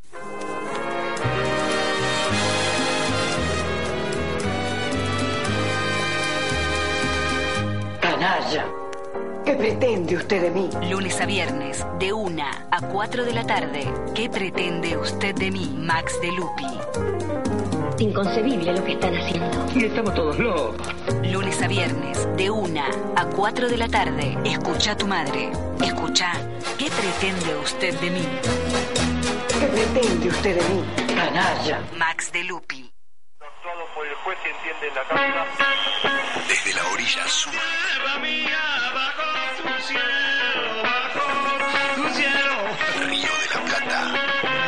[8.18, 8.66] Canalla.
[9.44, 10.68] ¿Qué pretende usted de mí?
[10.90, 13.86] Lunes a viernes, de 1 a 4 de la tarde.
[14.12, 16.66] ¿Qué pretende usted de mí, Max de Lupi?
[18.02, 19.66] Inconcebible lo que están haciendo.
[19.72, 20.88] Y estamos todos locos.
[21.30, 22.82] Lunes a viernes, de 1
[23.14, 24.36] a 4 de la tarde.
[24.44, 25.52] Escucha a tu madre.
[25.80, 26.32] Escucha.
[26.76, 28.28] ¿Qué pretende usted de mí?
[29.60, 30.84] ¿Qué pretende usted de mí?
[31.14, 31.82] Canalla.
[31.96, 32.92] Max de Lupi.
[33.40, 36.17] Actuado por el juez que entiende la causa.
[36.48, 37.52] Desde la orilla sur.
[43.08, 44.00] Río de la Plata.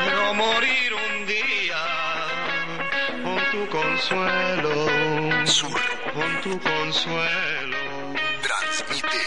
[0.04, 1.82] Quiero morir un día
[3.22, 5.46] con tu consuelo.
[5.46, 5.80] Sur.
[6.14, 7.76] Con tu consuelo.
[8.42, 9.22] Transmite.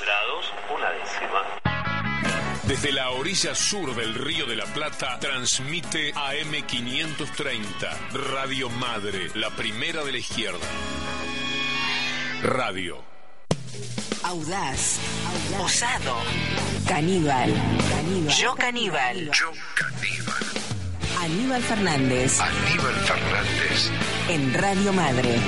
[0.00, 1.62] Grados, una décima.
[2.64, 10.04] Desde la orilla sur del Río de la Plata transmite AM530, Radio Madre, la primera
[10.04, 10.66] de la izquierda.
[12.42, 12.96] Radio.
[14.24, 14.98] Audaz.
[15.60, 16.16] Osado.
[16.88, 17.54] Caníbal.
[18.36, 19.30] Yo caníbal.
[19.30, 20.42] Yo caníbal.
[21.20, 22.40] Aníbal Fernández.
[22.40, 23.90] Aníbal Fernández.
[24.28, 25.38] En Radio Madre.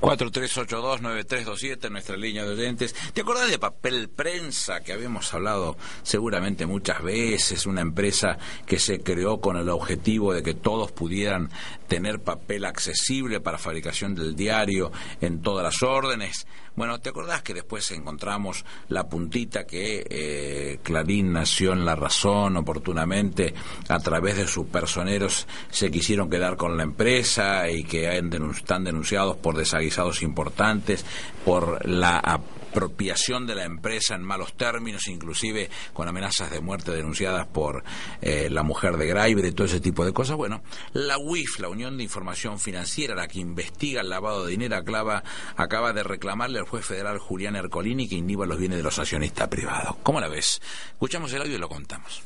[0.00, 2.94] 4382-9327, nuestra línea de oyentes.
[3.12, 7.66] ¿Te acordás de Papel Prensa, que habíamos hablado seguramente muchas veces?
[7.66, 11.50] Una empresa que se creó con el objetivo de que todos pudieran
[11.88, 16.46] tener papel accesible para fabricación del diario en todas las órdenes.
[16.76, 22.56] Bueno, ¿te acordás que después encontramos la puntita que eh, Clarín nació en La Razón
[22.56, 23.52] oportunamente
[23.88, 29.36] a través de sus personeros se quisieron quedar con la empresa y que están denunciados
[29.36, 29.56] por
[29.88, 31.04] desaguisados importantes,
[31.44, 37.46] por la apropiación de la empresa en malos términos, inclusive con amenazas de muerte denunciadas
[37.46, 37.82] por
[38.20, 40.36] eh, la mujer de Graiber y todo ese tipo de cosas.
[40.36, 44.76] Bueno, la UIF, la Unión de Información Financiera, la que investiga el lavado de dinero,
[44.76, 45.24] acaba,
[45.56, 49.48] acaba de reclamarle al juez federal Julián Ercolini que inhiba los bienes de los accionistas
[49.48, 49.96] privados.
[50.02, 50.60] ¿Cómo la ves?
[50.92, 52.22] Escuchamos el audio y lo contamos.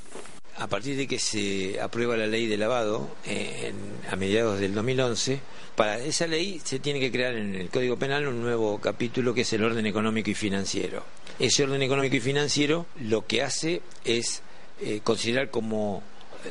[0.58, 4.74] A partir de que se aprueba la ley de lavado eh, en, a mediados del
[4.74, 5.40] 2011,
[5.74, 9.40] para esa ley se tiene que crear en el Código Penal un nuevo capítulo que
[9.40, 11.04] es el orden económico y financiero.
[11.38, 14.42] Ese orden económico y financiero lo que hace es
[14.80, 16.02] eh, considerar como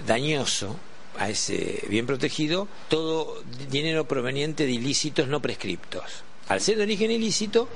[0.07, 0.77] dañoso
[1.17, 6.23] a ese bien protegido todo dinero proveniente de ilícitos no prescriptos.
[6.51, 7.69] Al ser de origen ilícito,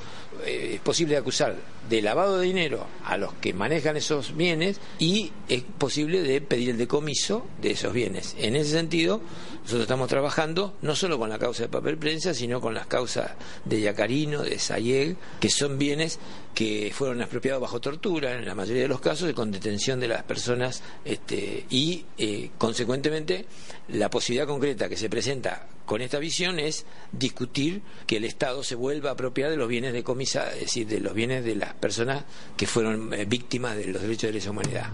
[0.46, 1.56] eh, es posible acusar
[1.90, 6.72] de lavado de dinero a los que manejan esos bienes y es posible de pedir
[6.72, 8.36] el decomiso de esos bienes.
[8.38, 9.22] En ese sentido,
[9.66, 13.32] nosotros estamos trabajando no solo con la causa de papel prensa, sino con las causas
[13.66, 16.20] de Yacarino, de Sayeg, que son bienes
[16.54, 20.08] que fueron expropiados bajo tortura, en la mayoría de los casos, y con detención de
[20.08, 23.48] las personas, este, y eh, consecuentemente
[23.88, 28.76] la posibilidad concreta que se presenta con esta visión es discutir que el Estado se
[28.76, 31.74] vuelva a apropiar de los bienes de comisa, es decir, de los bienes de las
[31.74, 32.24] personas
[32.56, 34.92] que fueron eh, víctimas de los derechos de lesa humanidad.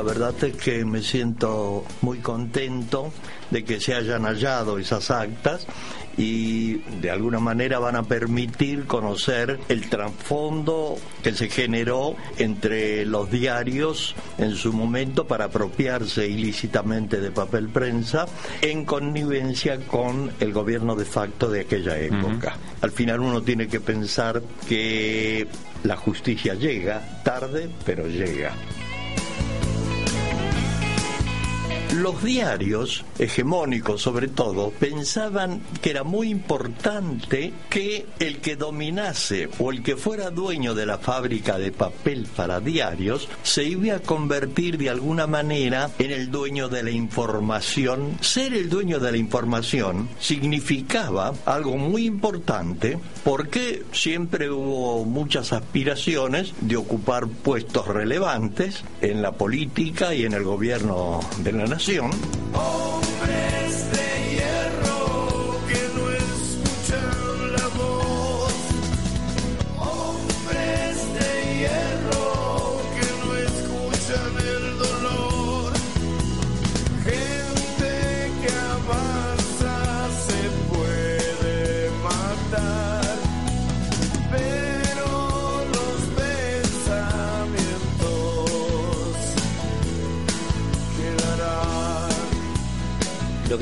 [0.00, 3.12] La verdad es que me siento muy contento
[3.50, 5.66] de que se hayan hallado esas actas
[6.16, 13.30] y de alguna manera van a permitir conocer el trasfondo que se generó entre los
[13.30, 18.24] diarios en su momento para apropiarse ilícitamente de papel prensa
[18.62, 22.56] en connivencia con el gobierno de facto de aquella época.
[22.80, 25.46] Al final uno tiene que pensar que
[25.84, 28.54] la justicia llega tarde, pero llega.
[31.96, 39.72] Los diarios, hegemónicos sobre todo, pensaban que era muy importante que el que dominase o
[39.72, 44.78] el que fuera dueño de la fábrica de papel para diarios se iba a convertir
[44.78, 48.18] de alguna manera en el dueño de la información.
[48.20, 56.54] Ser el dueño de la información significaba algo muy importante porque siempre hubo muchas aspiraciones
[56.60, 61.79] de ocupar puestos relevantes en la política y en el gobierno de la nación.
[62.52, 64.09] Hombres de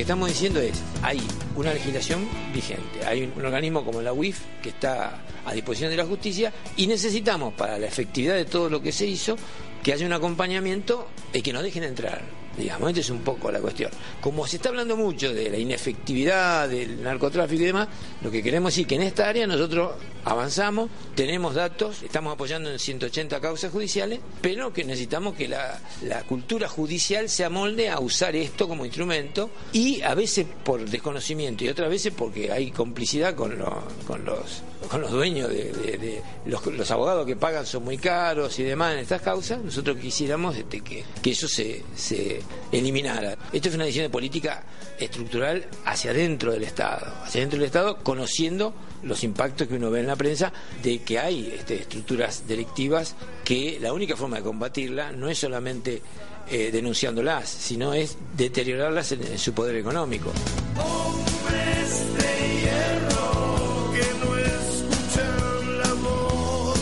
[0.09, 1.21] estamos diciendo es, hay
[1.55, 6.07] una legislación vigente, hay un, organismo como la UIF que está a disposición de la
[6.07, 9.37] justicia y necesitamos para la efectividad de todo lo que se hizo
[9.83, 12.23] que haya un acompañamiento y que nos dejen entrar.
[12.57, 13.91] Digamos, esta es un poco la cuestión.
[14.23, 17.89] Como se está hablando mucho de la inefectividad del narcotráfico y demás,
[18.23, 19.93] lo que queremos decir que en esta área nosotros
[20.31, 25.81] avanzamos, tenemos datos, estamos apoyando en 180 causas judiciales, pero que necesitamos que la,
[26.29, 31.69] cultura judicial se amolde a usar esto como instrumento y a veces por desconocimiento y
[31.69, 36.23] otras veces porque hay complicidad con, lo- con los con los dueños de, de- de-
[36.47, 40.57] los, los abogados que pagan son muy caros y demás en estas causas, nosotros quisiéramos
[40.57, 43.37] este, que, que eso se, se eliminara.
[43.53, 44.63] Esto es una decisión de política
[44.99, 48.73] estructural hacia adentro del Estado, hacia adentro del Estado, conociendo
[49.03, 53.79] los impactos que uno ve en la prensa de que hay este, estructuras delictivas que
[53.81, 56.03] la única forma de combatirla no es solamente
[56.51, 60.33] eh, denunciándolas, sino es deteriorarlas en- en su poder económico.
[60.77, 66.81] Hombres de hierro que no escuchan la voz.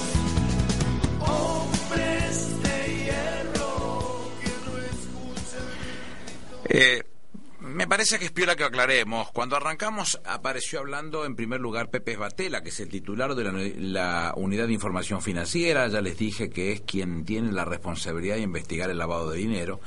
[1.21, 5.67] Hombres de hierro que no escuchan.
[6.69, 7.03] Eh,
[7.77, 9.31] me parece que es piola que aclaremos.
[9.33, 13.53] Cuando arrancamos apareció hablando en primer lugar Pepe Batela, que es el titular de la,
[13.53, 15.87] la Unidad de Información Financiera.
[15.89, 19.81] Ya les dije que es quien tiene la responsabilidad de investigar el lavado de dinero.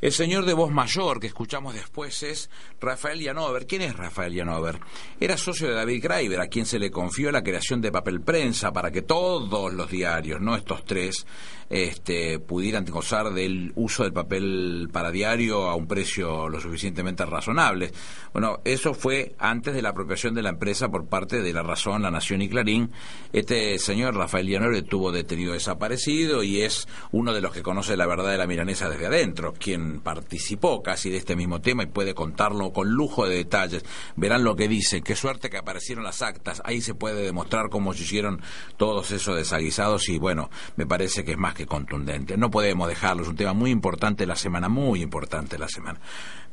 [0.00, 3.66] El señor de voz mayor que escuchamos después es Rafael Yanover.
[3.66, 4.78] ¿Quién es Rafael Yanover?
[5.18, 8.72] Era socio de David Graeber, a quien se le confió la creación de papel prensa
[8.72, 11.26] para que todos los diarios, no estos tres,
[11.70, 17.90] este, pudieran gozar del uso del papel para diario a un precio lo suficientemente razonable.
[18.32, 22.02] Bueno, eso fue antes de la apropiación de la empresa por parte de La Razón,
[22.02, 22.92] La Nación y Clarín.
[23.32, 28.06] Este señor Rafael Yanover estuvo detenido desaparecido y es uno de los que conoce la
[28.06, 32.14] verdad de la milanesa desde adentro, quien participó casi de este mismo tema y puede
[32.14, 33.84] contarlo con lujo de detalles.
[34.16, 37.92] Verán lo que dice, qué suerte que aparecieron las actas, ahí se puede demostrar cómo
[37.94, 38.40] se hicieron
[38.76, 42.36] todos esos desaguisados y bueno, me parece que es más que contundente.
[42.36, 46.00] No podemos dejarlo, es un tema muy importante la semana, muy importante la semana.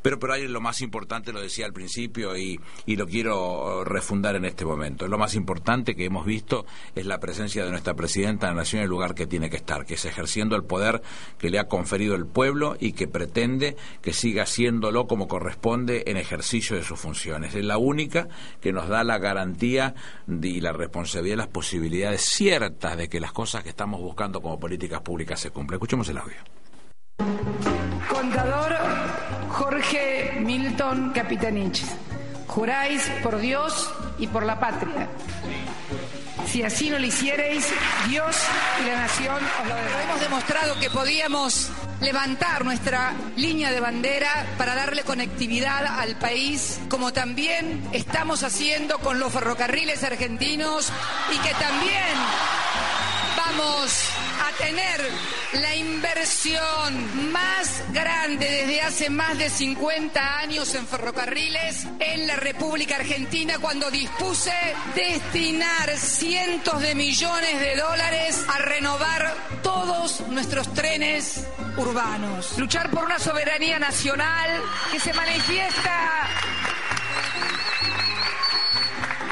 [0.03, 4.35] Pero, pero hay lo más importante, lo decía al principio y, y lo quiero refundar
[4.35, 5.07] en este momento.
[5.07, 8.81] Lo más importante que hemos visto es la presencia de nuestra presidenta de la Nación
[8.81, 11.01] en el lugar que tiene que estar, que es ejerciendo el poder
[11.37, 16.17] que le ha conferido el pueblo y que pretende que siga haciéndolo como corresponde en
[16.17, 17.55] ejercicio de sus funciones.
[17.55, 18.27] Es la única
[18.61, 19.95] que nos da la garantía
[20.27, 25.01] y la responsabilidad, las posibilidades ciertas de que las cosas que estamos buscando como políticas
[25.01, 25.77] públicas se cumplan.
[25.77, 26.37] Escuchemos el audio.
[28.09, 28.73] Contador
[29.53, 31.83] Jorge Milton Capitanich,
[32.47, 33.87] juráis por Dios
[34.17, 35.07] y por la patria.
[36.47, 37.71] Si así no lo hicierais,
[38.09, 38.35] Dios
[38.81, 41.69] y la nación os lo Pero hemos demostrado que podíamos
[42.01, 49.19] levantar nuestra línea de bandera para darle conectividad al país, como también estamos haciendo con
[49.19, 50.91] los ferrocarriles argentinos
[51.31, 52.15] y que también
[53.37, 54.09] vamos
[54.41, 55.01] a tener
[55.61, 62.95] la inversión más grande desde hace más de 50 años en ferrocarriles en la República
[62.95, 64.53] Argentina cuando dispuse
[64.95, 71.45] destinar cientos de millones de dólares a renovar todos nuestros trenes
[71.77, 72.57] urbanos.
[72.57, 74.61] Luchar por una soberanía nacional
[74.91, 76.27] que se manifiesta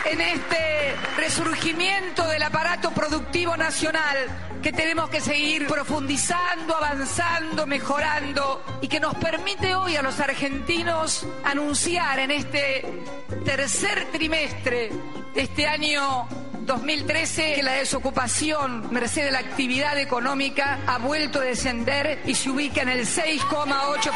[0.06, 8.88] en este resurgimiento del aparato productivo nacional que tenemos que seguir profundizando, avanzando, mejorando y
[8.88, 13.04] que nos permite hoy a los argentinos anunciar en este
[13.44, 14.92] tercer trimestre
[15.34, 16.28] de este año
[16.66, 22.50] 2013 que la desocupación, merced de la actividad económica, ha vuelto a descender y se
[22.50, 24.12] ubica en el 6,8%.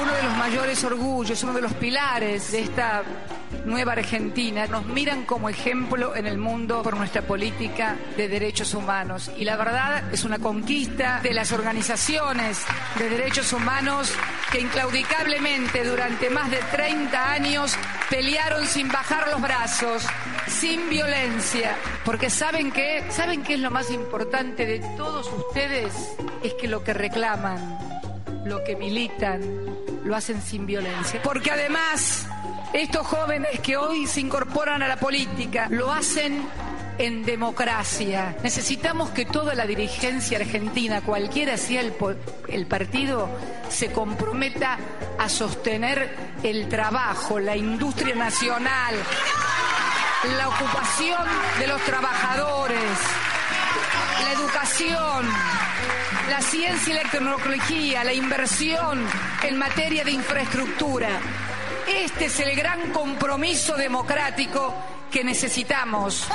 [0.00, 3.02] Uno de los mayores orgullos, uno de los pilares de esta
[3.64, 4.66] nueva Argentina.
[4.66, 9.30] Nos miran como ejemplo en el mundo por nuestra política de derechos humanos.
[9.36, 12.64] Y la verdad es una conquista de las organizaciones
[12.98, 14.12] de derechos humanos
[14.50, 17.76] que inclaudicablemente durante más de 30 años
[18.10, 20.04] pelearon sin bajar los brazos,
[20.46, 25.92] sin violencia, porque saben que saben qué es lo más importante de todos ustedes
[26.42, 27.78] es que lo que reclaman,
[28.44, 29.42] lo que militan,
[30.04, 32.26] lo hacen sin violencia, porque además
[32.72, 36.46] estos jóvenes que hoy se incorporan a la política lo hacen
[36.98, 38.36] en democracia.
[38.42, 41.94] Necesitamos que toda la dirigencia argentina, cualquiera sea el,
[42.48, 43.28] el, partido,
[43.68, 44.78] se comprometa
[45.18, 46.08] a sostener
[46.42, 48.94] el trabajo, la industria nacional,
[50.34, 51.24] la ocupación
[51.58, 52.98] de los trabajadores,
[54.22, 55.28] la educación,
[56.30, 59.06] la ciencia y la tecnología, la inversión
[59.42, 61.08] en materia de infraestructura.
[61.86, 64.74] Este es el gran compromiso democrático
[65.10, 66.26] que necesitamos.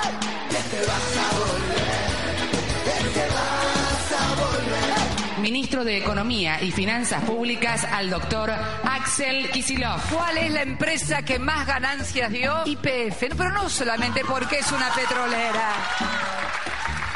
[5.42, 10.00] Ministro de Economía y Finanzas Públicas al doctor Axel Kisilov.
[10.12, 12.62] ¿Cuál es la empresa que más ganancias dio?
[12.66, 15.74] IPF, pero no solamente porque es una petrolera.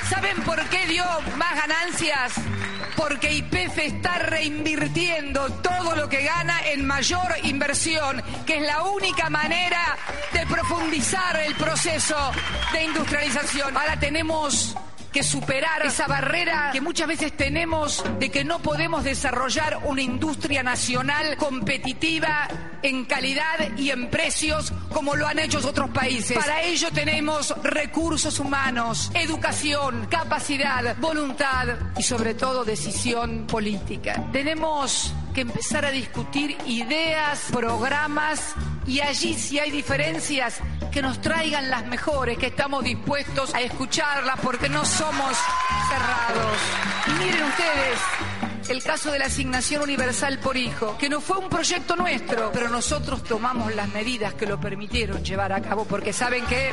[0.09, 1.05] ¿Saben por qué dio
[1.37, 2.33] más ganancias?
[2.95, 9.29] Porque IPF está reinvirtiendo todo lo que gana en mayor inversión, que es la única
[9.29, 9.97] manera
[10.33, 12.31] de profundizar el proceso
[12.73, 13.77] de industrialización.
[13.77, 14.75] Ahora tenemos
[15.15, 20.61] que superar esa barrera que muchas veces tenemos de que no podemos desarrollar una industria
[20.61, 22.49] nacional competitiva
[22.81, 26.37] en calidad y en precios como lo han hecho otros países.
[26.37, 31.65] Para ello tenemos recursos humanos, educación, capacidad, voluntad
[31.97, 34.21] y sobre todo decisión política.
[34.33, 38.55] Tenemos que empezar a discutir ideas, programas
[38.87, 40.61] y allí si hay diferencias
[40.93, 45.37] que nos traigan las mejores, que estamos dispuestos a escucharlas porque no somos
[45.89, 46.57] cerrados.
[47.07, 47.99] Y miren ustedes,
[48.69, 52.69] el caso de la asignación universal por hijo, que no fue un proyecto nuestro, pero
[52.69, 56.71] nosotros tomamos las medidas que lo permitieron llevar a cabo, porque saben que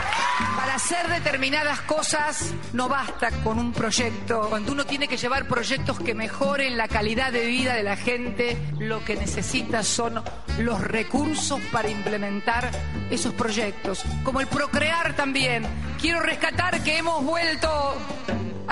[0.57, 4.47] para hacer determinadas cosas no basta con un proyecto.
[4.49, 8.57] Cuando uno tiene que llevar proyectos que mejoren la calidad de vida de la gente,
[8.79, 10.23] lo que necesita son
[10.59, 12.71] los recursos para implementar
[13.11, 15.67] esos proyectos, como el procrear también.
[16.01, 17.97] Quiero rescatar que hemos vuelto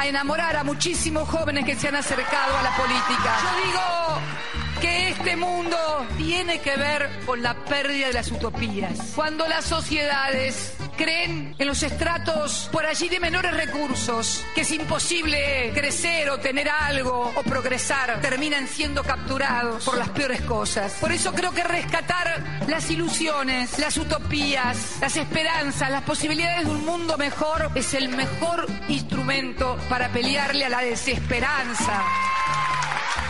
[0.01, 3.36] a enamorar a muchísimos jóvenes que se han acercado a la política.
[3.42, 5.76] Yo digo que este mundo
[6.16, 9.12] tiene que ver con la pérdida de las utopías.
[9.14, 15.72] Cuando las sociedades creen en los estratos por allí de menores recursos, que es imposible
[15.72, 20.92] crecer o tener algo o progresar, terminan siendo capturados por las peores cosas.
[21.01, 26.84] Por eso creo que rescatar las ilusiones, las utopías, las esperanzas, las posibilidades de un
[26.84, 32.05] mundo mejor es el mejor instrumento para pelearle a la desesperanza,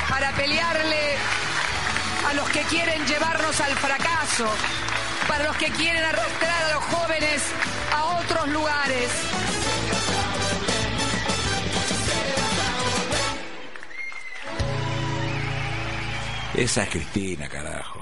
[0.09, 1.14] para pelearle
[2.29, 4.51] a los que quieren llevarnos al fracaso
[5.29, 7.43] para los que quieren arrastrar a los jóvenes
[7.95, 9.11] a otros lugares.
[16.55, 18.01] Esa es Cristina, carajo.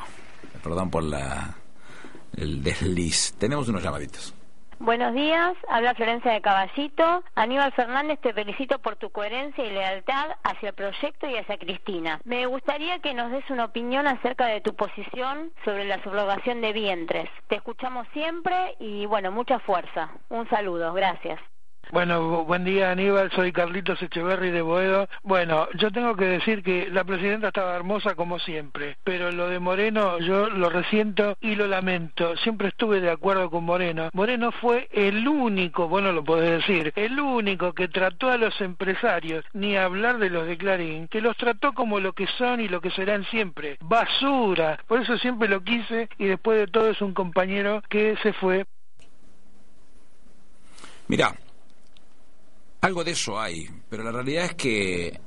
[0.62, 1.54] Perdón por la
[2.36, 3.34] el desliz.
[3.38, 4.34] Tenemos unos llamaditos.
[4.80, 7.24] Buenos días, habla Florencia de Caballito.
[7.34, 12.20] Aníbal Fernández, te felicito por tu coherencia y lealtad hacia el proyecto y hacia Cristina.
[12.24, 16.72] Me gustaría que nos des una opinión acerca de tu posición sobre la subrogación de
[16.72, 17.28] vientres.
[17.48, 20.10] Te escuchamos siempre y bueno, mucha fuerza.
[20.28, 21.40] Un saludo, gracias.
[21.90, 25.08] Bueno, buen día Aníbal, soy Carlitos Echeverry de Boedo.
[25.22, 29.58] Bueno, yo tengo que decir que la presidenta estaba hermosa como siempre, pero lo de
[29.58, 32.36] Moreno yo lo resiento y lo lamento.
[32.36, 34.10] Siempre estuve de acuerdo con Moreno.
[34.12, 39.46] Moreno fue el único, bueno lo podés decir, el único que trató a los empresarios,
[39.54, 42.82] ni hablar de los de Clarín, que los trató como lo que son y lo
[42.82, 44.78] que serán siempre, basura.
[44.86, 48.66] Por eso siempre lo quise y después de todo es un compañero que se fue.
[51.08, 51.34] Mira,
[52.80, 55.20] algo de eso hay, pero la realidad es que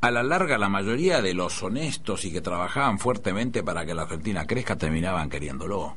[0.00, 4.02] a la larga la mayoría de los honestos y que trabajaban fuertemente para que la
[4.02, 5.96] Argentina crezca terminaban queriéndolo.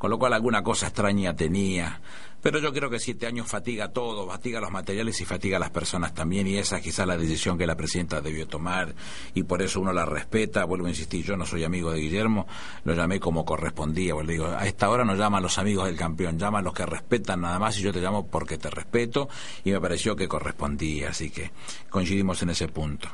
[0.00, 2.00] Con lo cual alguna cosa extraña tenía.
[2.40, 5.68] Pero yo creo que siete años fatiga todo, fatiga los materiales y fatiga a las
[5.68, 8.94] personas también, y esa es quizás la decisión que la presidenta debió tomar,
[9.34, 10.64] y por eso uno la respeta.
[10.64, 12.46] Vuelvo a insistir, yo no soy amigo de Guillermo,
[12.84, 14.14] lo llamé como correspondía.
[14.14, 17.42] Vuelvo, digo, a esta hora no llaman los amigos del campeón, llaman los que respetan
[17.42, 19.28] nada más, y yo te llamo porque te respeto,
[19.64, 21.50] y me pareció que correspondía, así que
[21.90, 23.10] coincidimos en ese punto.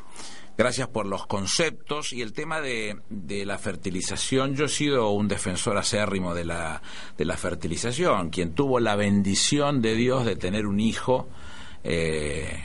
[0.59, 4.54] Gracias por los conceptos y el tema de, de, la fertilización.
[4.54, 6.80] Yo he sido un defensor acérrimo de la,
[7.18, 11.28] de la fertilización, quien tuvo la bendición de Dios de tener un hijo.
[11.84, 12.64] Eh,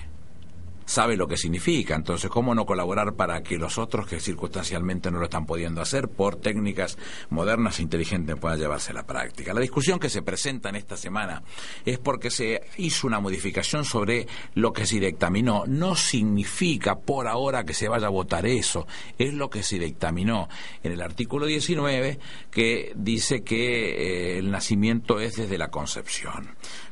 [0.91, 1.95] sabe lo que significa.
[1.95, 6.09] Entonces, ¿cómo no colaborar para que los otros que circunstancialmente no lo están pudiendo hacer
[6.09, 6.97] por técnicas
[7.29, 9.53] modernas e inteligentes puedan llevarse a la práctica?
[9.53, 11.43] La discusión que se presenta en esta semana
[11.85, 15.63] es porque se hizo una modificación sobre lo que se dictaminó.
[15.65, 18.85] No significa por ahora que se vaya a votar eso,
[19.17, 20.49] es lo que se dictaminó
[20.83, 22.19] en el artículo 19
[22.51, 26.49] que dice que eh, el nacimiento es desde la concepción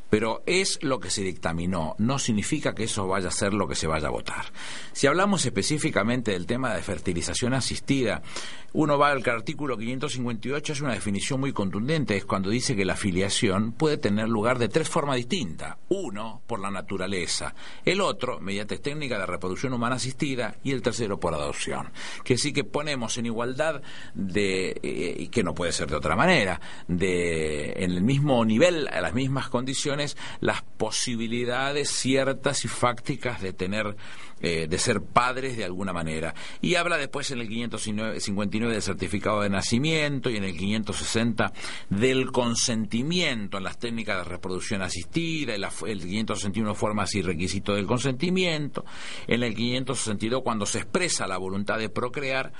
[0.10, 3.76] pero es lo que se dictaminó, no significa que eso vaya a ser lo que
[3.76, 4.46] se vaya a votar.
[4.92, 8.22] Si hablamos específicamente del tema de fertilización asistida,
[8.74, 12.96] uno va al artículo 558, es una definición muy contundente, es cuando dice que la
[12.96, 15.78] filiación puede tener lugar de tres formas distintas.
[15.90, 21.20] Uno, por la naturaleza, el otro, mediante técnica de reproducción humana asistida, y el tercero,
[21.20, 21.90] por adopción.
[22.24, 23.82] Que sí que ponemos en igualdad
[24.14, 28.88] de, eh, y que no puede ser de otra manera, de en el mismo nivel,
[28.88, 29.99] a las mismas condiciones,
[30.40, 33.96] las posibilidades ciertas y fácticas de tener
[34.42, 36.34] eh, de ser padres de alguna manera.
[36.62, 41.52] Y habla después en el 559 del certificado de nacimiento y en el 560
[41.90, 47.86] del consentimiento en las técnicas de reproducción asistida, el, el 561 formas y requisitos del
[47.86, 48.86] consentimiento,
[49.28, 52.54] en el 562 cuando se expresa la voluntad de procrear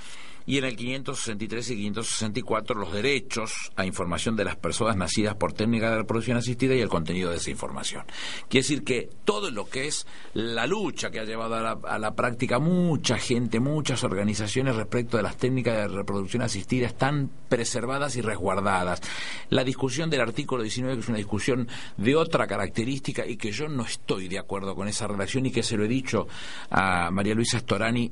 [0.46, 5.52] y en el 563 y 564 los derechos a información de las personas nacidas por
[5.52, 8.04] técnica de reproducción asistida y el contenido de esa información.
[8.48, 12.58] Quiere decir que todo lo que es la lucha que ha llevado a la, práctica
[12.58, 19.00] mucha gente, muchas organizaciones respecto de las técnicas de reproducción asistida están preservadas y resguardadas.
[19.48, 23.68] La discusión del artículo 19 que es una discusión de otra característica y que yo
[23.68, 26.26] no estoy de acuerdo con esa relación y que se lo he dicho
[26.70, 28.10] a María Luisa Storani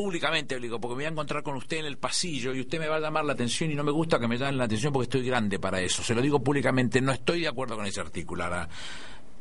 [0.00, 2.88] públicamente, digo, porque me voy a encontrar con usted en el pasillo y usted me
[2.88, 5.04] va a llamar la atención y no me gusta que me llamen la atención porque
[5.04, 6.02] estoy grande para eso.
[6.02, 8.44] Se lo digo públicamente, no estoy de acuerdo con ese artículo.
[8.44, 8.66] Ahora,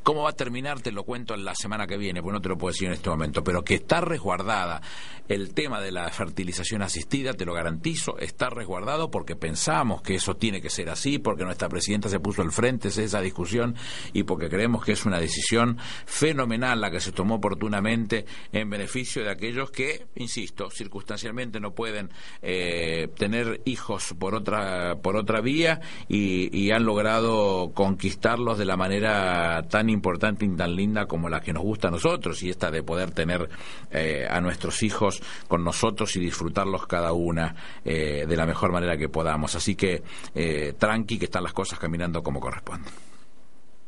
[0.10, 0.82] ¿Cómo va a terminar?
[0.82, 2.96] Te lo cuento en la semana que viene, pues no te lo puedo decir en
[2.96, 4.82] este momento, pero que está resguardada
[5.28, 10.36] el tema de la fertilización asistida, te lo garantizo, está resguardado porque pensamos que eso
[10.36, 13.76] tiene que ser así, porque nuestra presidenta se puso al frente de esa discusión
[14.12, 19.24] y porque creemos que es una decisión fenomenal la que se tomó oportunamente en beneficio
[19.24, 22.10] de aquellos que, insisto, circunstancialmente no pueden
[22.42, 28.76] eh, tener hijos por otra, por otra vía y, y han logrado conquistarlos de la
[28.76, 29.99] manera tan importante
[30.40, 33.50] y tan linda como la que nos gusta a nosotros y esta de poder tener
[33.92, 38.98] eh, a nuestros hijos con nosotros y disfrutarlos cada una eh, de la mejor manera
[38.98, 39.56] que podamos.
[39.56, 40.04] Así que
[40.36, 42.90] eh, tranqui que están las cosas caminando como corresponde.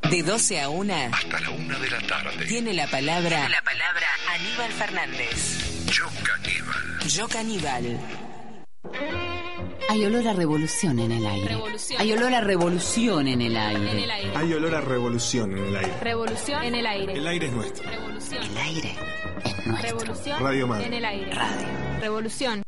[0.10, 0.94] De 12 a 1.
[1.14, 2.46] Hasta la 1 de la tarde.
[2.46, 3.30] Tiene la palabra.
[3.30, 5.86] Tiene la palabra Aníbal Fernández.
[5.92, 7.08] Yo caníbal.
[7.08, 8.00] Yo caníbal.
[9.90, 11.58] Hay olor a revolución en el aire.
[11.98, 14.08] Hay olor a revolución en el aire.
[14.36, 15.98] Hay olor a revolución en el aire.
[16.02, 17.14] Revolución en el aire.
[17.14, 17.90] El aire es nuestro.
[17.92, 18.96] El aire
[19.44, 20.00] es nuestro.
[20.00, 20.86] Revolución Radio Madre.
[20.88, 21.32] en el aire.
[21.34, 21.68] Radio.
[22.00, 22.64] Revolución.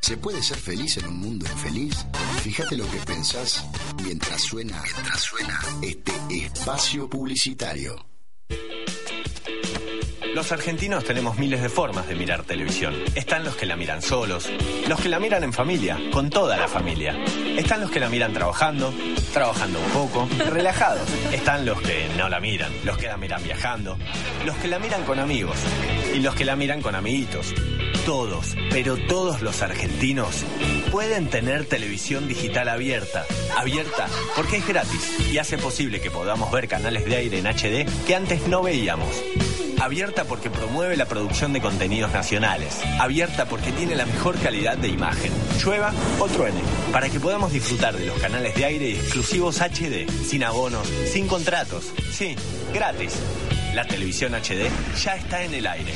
[0.00, 2.06] ¿Se puede ser feliz en un mundo infeliz?
[2.42, 3.66] Fíjate lo que pensás
[4.04, 7.96] mientras suena, mientras suena este espacio publicitario.
[10.36, 12.94] Los argentinos tenemos miles de formas de mirar televisión.
[13.14, 14.50] Están los que la miran solos,
[14.86, 17.16] los que la miran en familia, con toda la familia.
[17.56, 18.92] Están los que la miran trabajando,
[19.32, 21.08] trabajando un poco, relajados.
[21.32, 23.96] Están los que no la miran, los que la miran viajando,
[24.44, 25.56] los que la miran con amigos
[26.14, 27.54] y los que la miran con amiguitos.
[28.04, 30.44] Todos, pero todos los argentinos
[30.92, 33.24] pueden tener televisión digital abierta.
[33.56, 34.06] Abierta
[34.36, 38.14] porque es gratis y hace posible que podamos ver canales de aire en HD que
[38.14, 39.08] antes no veíamos.
[39.80, 42.80] Abierta porque promueve la producción de contenidos nacionales.
[42.98, 45.30] Abierta porque tiene la mejor calidad de imagen.
[45.62, 46.60] Llueva o truene.
[46.92, 50.08] Para que podamos disfrutar de los canales de aire exclusivos HD.
[50.24, 51.92] Sin abonos, sin contratos.
[52.10, 52.36] Sí,
[52.72, 53.14] gratis.
[53.74, 54.70] La televisión HD
[55.02, 55.92] ya está en el aire.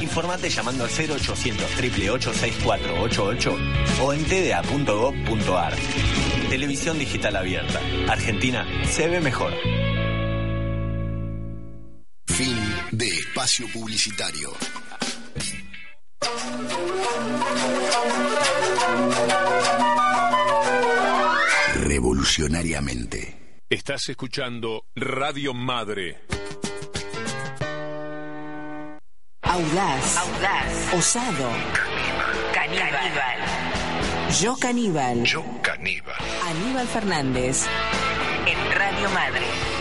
[0.00, 3.56] Informate llamando al 0800 888 6488
[4.02, 5.74] o en tda.gov.ar.
[6.48, 7.80] Televisión digital abierta.
[8.08, 9.52] Argentina se ve mejor.
[13.38, 14.50] Espacio publicitario.
[21.84, 23.62] revolucionariamente.
[23.70, 26.18] Estás escuchando Radio Madre.
[29.42, 30.16] Audaz.
[30.16, 30.94] Audaz.
[30.94, 31.48] Osado.
[32.52, 34.30] Caníbal.
[34.40, 35.24] Yo caníbal.
[35.24, 36.16] Yo caníbal.
[36.44, 37.66] Aníbal Fernández.
[38.46, 39.77] En Radio Madre.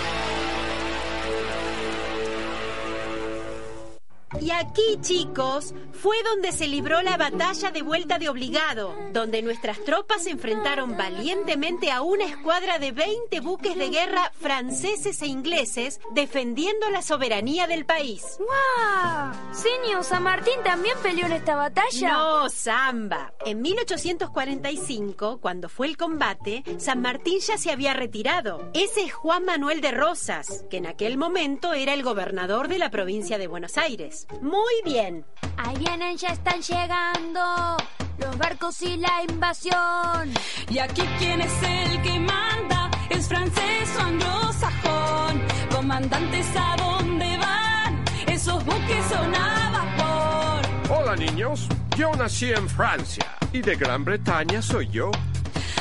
[4.42, 9.84] Y aquí, chicos, fue donde se libró la batalla de vuelta de obligado, donde nuestras
[9.84, 16.00] tropas se enfrentaron valientemente a una escuadra de 20 buques de guerra franceses e ingleses
[16.14, 18.38] defendiendo la soberanía del país.
[18.38, 19.34] ¡Wow!
[19.54, 22.14] Señor, San Martín también peleó en esta batalla.
[22.14, 23.34] No, Samba.
[23.44, 28.70] En 1845, cuando fue el combate, San Martín ya se había retirado.
[28.74, 32.92] Ese es Juan Manuel de Rosas, que en aquel momento era el gobernador de la
[32.92, 34.27] provincia de Buenos Aires.
[34.42, 35.26] Muy bien.
[35.58, 37.78] Ahí vienen, ya están llegando
[38.20, 40.34] los barcos y la invasión.
[40.70, 45.42] Y aquí quién es el que manda, es francés o anglosajón.
[45.72, 48.04] Comandantes, ¿a dónde van?
[48.28, 50.98] Esos buques son a vapor.
[50.98, 51.68] Hola niños,
[51.98, 55.12] yo nací en Francia y de Gran Bretaña soy yo.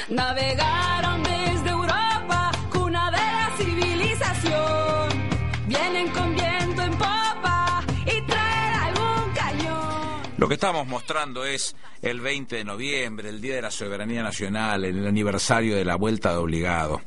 [0.08, 5.08] Navegaron desde Europa, cuna de la civilización.
[5.66, 6.25] Vienen con
[10.38, 14.84] Lo que estamos mostrando es el 20 de noviembre, el Día de la Soberanía Nacional,
[14.84, 17.00] el aniversario de la Vuelta de Obligado.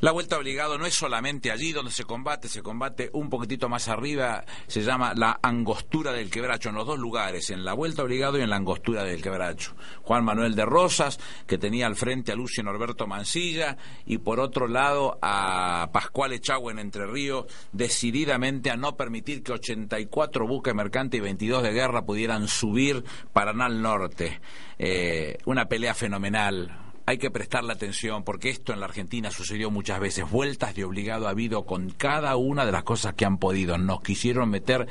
[0.00, 3.86] La vuelta obligado no es solamente allí donde se combate, se combate un poquitito más
[3.88, 8.38] arriba, se llama la angostura del quebracho, en los dos lugares, en la vuelta obligado
[8.38, 9.74] y en la angostura del quebracho.
[10.00, 13.76] Juan Manuel de Rosas, que tenía al frente a Lucio Norberto Mancilla,
[14.06, 19.52] y por otro lado a Pascual Echagüe en Entre Ríos, decididamente a no permitir que
[19.52, 24.40] 84 buques mercantes y 22 de guerra pudieran subir Paraná al norte.
[24.78, 29.98] Eh, una pelea fenomenal, hay que prestarle atención porque esto en la Argentina sucedió muchas
[29.98, 30.30] veces.
[30.30, 33.76] Vueltas de obligado ha habido con cada una de las cosas que han podido.
[33.78, 34.86] Nos quisieron meter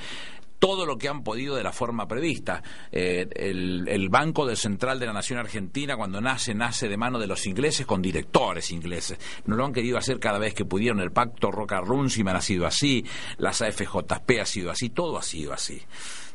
[0.59, 2.61] todo lo que han podido de la forma prevista.
[2.91, 7.28] Eh, el, Banco del Central de la Nación Argentina, cuando nace, nace de mano de
[7.28, 9.17] los ingleses con directores ingleses.
[9.45, 10.99] No lo han querido hacer cada vez que pudieron.
[10.99, 13.05] El Pacto Roca-Runciman ha sido así,
[13.38, 15.82] las AFJP ha sido así, todo ha sido así.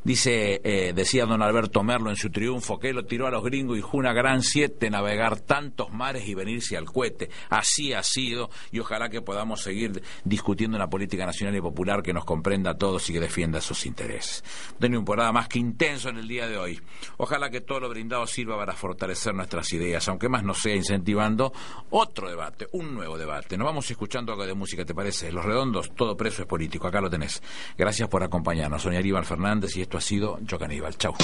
[0.05, 3.79] Dice, eh, decía don Alberto Merlo en su triunfo, que lo tiró a los gringos
[3.79, 7.31] y fue una gran siete navegar tantos mares y venirse al cohete.
[7.49, 12.13] Así ha sido y ojalá que podamos seguir discutiendo una política nacional y popular que
[12.13, 14.45] nos comprenda a todos y que defienda sus intereses.
[14.79, 16.79] Una temporada más que intenso en el día de hoy.
[17.17, 21.51] Ojalá que todo lo brindado sirva para fortalecer nuestras ideas, aunque más nos sea incentivando
[21.89, 23.57] otro debate, un nuevo debate.
[23.57, 25.33] Nos vamos escuchando algo de música, ¿te parece?
[25.33, 26.87] Los redondos, todo preso es político.
[26.87, 27.43] Acá lo tenés.
[27.79, 28.83] Gracias por acompañarnos.
[28.83, 30.97] Soy Aníbal Fernández y ha sido Yo Caníbal.
[30.97, 31.15] Chau.